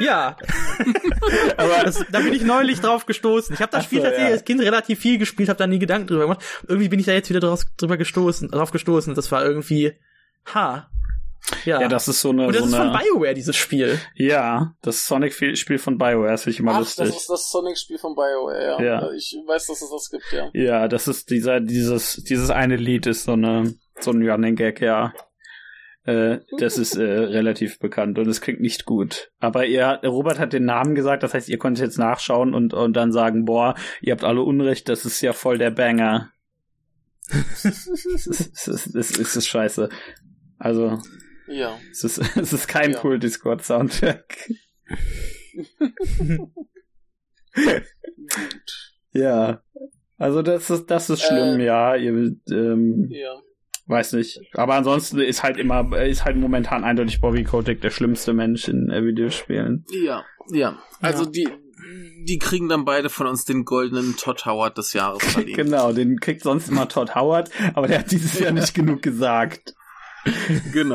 Ja, 0.00 0.36
Aber 1.56 1.84
das, 1.84 2.04
da 2.10 2.20
bin 2.20 2.32
ich 2.32 2.42
neulich 2.42 2.80
drauf 2.80 3.06
gestoßen. 3.06 3.54
Ich 3.54 3.60
habe 3.60 3.70
das 3.70 3.82
Ach 3.82 3.84
Spiel 3.86 3.98
so, 3.98 4.04
tatsächlich 4.04 4.28
ja. 4.30 4.34
als 4.34 4.44
Kind 4.44 4.60
relativ 4.60 4.98
viel 4.98 5.18
gespielt, 5.18 5.48
habe 5.48 5.58
da 5.58 5.66
nie 5.66 5.78
Gedanken 5.78 6.08
drüber 6.08 6.22
gemacht. 6.22 6.42
Irgendwie 6.66 6.88
bin 6.88 6.98
ich 6.98 7.06
da 7.06 7.12
jetzt 7.12 7.28
wieder 7.30 7.40
draus, 7.40 7.66
drüber 7.76 7.96
gestoßen, 7.96 8.48
drauf 8.50 8.70
gestoßen. 8.70 9.14
Das 9.14 9.30
war 9.30 9.44
irgendwie, 9.44 9.92
ha. 10.52 10.90
Ja. 11.64 11.80
Ja, 11.80 11.88
das 11.88 12.08
ist 12.08 12.20
so 12.20 12.30
eine. 12.30 12.46
Und 12.46 12.54
das 12.54 12.62
so 12.62 12.68
ist 12.68 12.74
eine, 12.74 12.92
von 12.92 13.00
BioWare, 13.00 13.34
dieses 13.34 13.56
Spiel. 13.56 13.98
Ja, 14.14 14.74
das 14.82 15.06
Sonic-Spiel 15.06 15.78
von 15.78 15.98
BioWare, 15.98 16.30
das 16.30 16.44
finde 16.44 16.54
ich 16.54 16.60
immer 16.60 16.72
Ach, 16.72 16.78
lustig. 16.78 17.06
das 17.06 17.16
ist 17.16 17.30
das 17.30 17.50
Sonic-Spiel 17.50 17.98
von 17.98 18.14
BioWare, 18.14 18.62
ja. 18.62 18.82
Ja. 18.82 19.12
Ich 19.12 19.36
weiß, 19.46 19.66
dass 19.66 19.82
es 19.82 19.90
das 19.90 20.10
gibt, 20.10 20.32
ja. 20.32 20.50
Ja, 20.54 20.88
das 20.88 21.06
ist 21.06 21.30
dieser, 21.30 21.60
dieses, 21.60 22.16
dieses 22.24 22.50
eine 22.50 22.76
Lied 22.76 23.06
ist 23.06 23.24
so 23.24 23.32
eine, 23.32 23.74
so 24.00 24.10
ein 24.10 24.28
Running 24.28 24.56
Gag, 24.56 24.80
ja. 24.80 25.12
Äh, 26.04 26.40
das 26.58 26.76
ist 26.76 26.96
äh, 26.96 27.02
relativ 27.02 27.78
bekannt 27.78 28.18
und 28.18 28.28
es 28.28 28.40
klingt 28.40 28.60
nicht 28.60 28.84
gut. 28.84 29.30
Aber 29.38 29.66
ihr, 29.66 30.00
Robert 30.04 30.38
hat 30.38 30.52
den 30.52 30.64
Namen 30.64 30.94
gesagt, 30.94 31.22
das 31.22 31.34
heißt, 31.34 31.48
ihr 31.48 31.58
konntet 31.58 31.84
jetzt 31.84 31.98
nachschauen 31.98 32.54
und, 32.54 32.74
und 32.74 32.94
dann 32.94 33.12
sagen, 33.12 33.44
boah, 33.44 33.74
ihr 34.02 34.12
habt 34.12 34.24
alle 34.24 34.42
Unrecht, 34.42 34.88
das 34.88 35.04
ist 35.04 35.20
ja 35.20 35.32
voll 35.32 35.58
der 35.58 35.70
Banger. 35.70 36.30
Es 37.30 37.64
ist, 37.64 38.68
es 38.68 38.86
ist, 38.86 39.18
es 39.18 39.36
ist 39.36 39.46
scheiße. 39.46 39.88
Also, 40.58 40.98
Ja. 41.46 41.78
es 41.90 42.04
ist, 42.04 42.18
es 42.36 42.52
ist 42.52 42.68
kein 42.68 42.92
Ja. 42.92 43.00
cool 43.04 43.18
Discord-Soundtrack. 43.18 44.50
ja. 49.12 49.60
Also 50.16 50.42
das 50.42 50.70
ist, 50.70 50.86
das 50.90 51.10
ist 51.10 51.22
schlimm, 51.22 51.60
Äh, 51.60 51.64
ja. 51.66 51.96
Ihr, 51.96 52.36
ähm, 52.50 53.08
Ja. 53.10 53.34
Weiß 53.86 54.14
nicht. 54.14 54.40
Aber 54.54 54.74
ansonsten 54.76 55.18
ist 55.20 55.42
halt 55.42 55.58
immer, 55.58 56.00
ist 56.02 56.24
halt 56.24 56.36
momentan 56.36 56.84
eindeutig 56.84 57.20
Bobby 57.20 57.44
Kotick 57.44 57.82
der 57.82 57.90
schlimmste 57.90 58.32
Mensch 58.32 58.66
in 58.68 58.88
äh, 58.90 59.04
Videospielen. 59.04 59.84
Ja, 60.04 60.24
ja. 60.52 60.78
Also 61.02 61.24
Ja. 61.24 61.30
die, 61.30 61.48
die 62.26 62.38
kriegen 62.38 62.70
dann 62.70 62.86
beide 62.86 63.10
von 63.10 63.26
uns 63.26 63.44
den 63.44 63.66
goldenen 63.66 64.16
Todd 64.16 64.46
Howard 64.46 64.78
des 64.78 64.94
Jahres 64.94 65.22
verdient. 65.24 65.56
Genau, 65.58 65.92
den 65.92 66.18
kriegt 66.18 66.42
sonst 66.42 66.70
immer 66.70 66.88
Todd 66.88 67.14
Howard, 67.14 67.50
aber 67.74 67.86
der 67.88 67.98
hat 67.98 68.10
dieses 68.10 68.38
Jahr 68.38 68.52
nicht 68.52 68.72
genug 68.72 69.02
gesagt. 69.02 69.74
genau. 70.72 70.94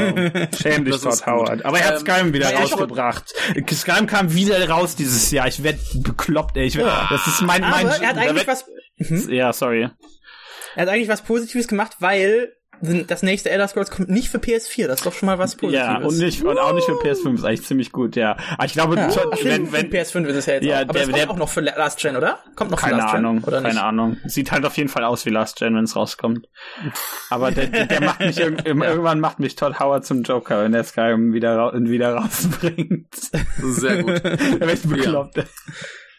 Schäm 0.60 0.86
dich, 0.86 0.98
Todd. 1.02 1.26
Howard. 1.26 1.66
Aber 1.66 1.80
er 1.80 1.88
hat 1.88 1.94
Ähm, 1.96 2.00
Skyrim 2.00 2.34
wieder 2.34 2.52
er 2.52 2.60
rausgebracht. 2.60 3.34
Skyrim 3.72 4.08
kam 4.08 4.34
wieder 4.34 4.68
raus 4.70 4.96
dieses 4.96 5.30
Jahr. 5.32 5.48
Ich 5.48 5.64
werd 5.64 5.80
bekloppt, 6.04 6.58
ey. 6.58 6.66
Ich 6.66 6.78
werd, 6.78 6.92
das 7.10 7.28
ist 7.28 7.42
mein, 7.42 7.62
mein, 7.62 7.88
Aber 7.88 8.02
er 8.02 8.10
hat 8.10 8.18
eigentlich 8.18 8.48
was, 8.48 8.66
ja, 9.30 9.54
sorry. 9.54 9.90
er 10.76 10.82
hat 10.82 10.90
eigentlich 10.90 11.10
was 11.10 11.22
Positives 11.24 11.68
gemacht, 11.68 11.98
weil 12.00 12.54
das 12.82 13.24
nächste 13.24 13.50
Elder 13.50 13.68
Scrolls 13.68 13.92
kommt 13.92 14.10
nicht 14.10 14.30
für 14.30 14.38
PS4. 14.38 14.88
Das 14.88 15.00
ist 15.00 15.06
doch 15.06 15.14
schon 15.14 15.28
mal 15.28 15.38
was 15.38 15.56
Positives. 15.56 15.86
Ja, 15.88 15.98
und 16.00 16.18
nicht, 16.18 16.44
und 16.44 16.58
auch 16.58 16.74
nicht 16.74 16.86
für 16.86 16.94
PS5 16.94 17.36
ist 17.36 17.44
eigentlich 17.44 17.64
ziemlich 17.66 17.92
gut, 17.92 18.16
ja. 18.16 18.38
Aber 18.58 18.66
ich 18.66 18.74
glaube, 18.74 18.96
Ja, 18.96 19.08
Ach, 19.10 19.38
wenn, 19.44 19.72
wenn, 19.72 19.90
für 19.92 19.98
PS5 19.98 20.26
ist 20.26 20.36
es 20.38 20.46
ja 20.46 20.54
jetzt 20.54 20.66
Ja, 20.66 20.78
auch. 20.78 20.82
Aber 20.84 20.94
der- 20.94 21.02
das 21.02 21.10
kommt 21.12 21.18
der- 21.18 21.30
auch 21.32 21.38
noch 21.38 21.50
für 21.50 21.62
Last 21.62 22.00
Gen, 22.00 22.16
oder? 22.16 22.40
Kommt 22.56 22.72
noch 22.72 22.80
für 22.80 22.86
Keine 22.88 22.98
Last 23.02 23.14
Gen, 23.14 23.26
Ahnung, 23.26 23.44
oder 23.44 23.62
nicht? 23.62 23.70
keine 23.72 23.84
Ahnung. 23.84 24.18
Sieht 24.26 24.52
halt 24.52 24.66
auf 24.66 24.78
jeden 24.78 24.90
Fall 24.90 25.04
aus 25.04 25.26
wie 25.26 25.30
Last 25.30 25.58
Gen, 25.58 25.76
wenn 25.76 25.84
es 25.84 25.96
rauskommt. 25.96 26.48
Aber 27.30 27.52
der, 27.52 27.68
der 27.68 28.02
macht 28.02 28.20
mich 28.22 28.38
irg- 28.40 28.66
irgendwann 28.66 29.20
macht 29.20 29.40
mich 29.40 29.56
Todd 29.56 29.80
Howard 29.80 30.06
zum 30.06 30.24
Joker, 30.24 30.64
wenn 30.64 30.72
der 30.72 30.84
Skyrim 30.84 31.34
wieder, 31.34 31.58
ra 31.58 31.72
wieder 31.76 32.14
rausbringt. 32.16 33.08
Sehr 33.62 34.04
gut. 34.04 34.24
Der 34.24 34.62
wird 34.62 34.90
bekloppt. 34.90 35.44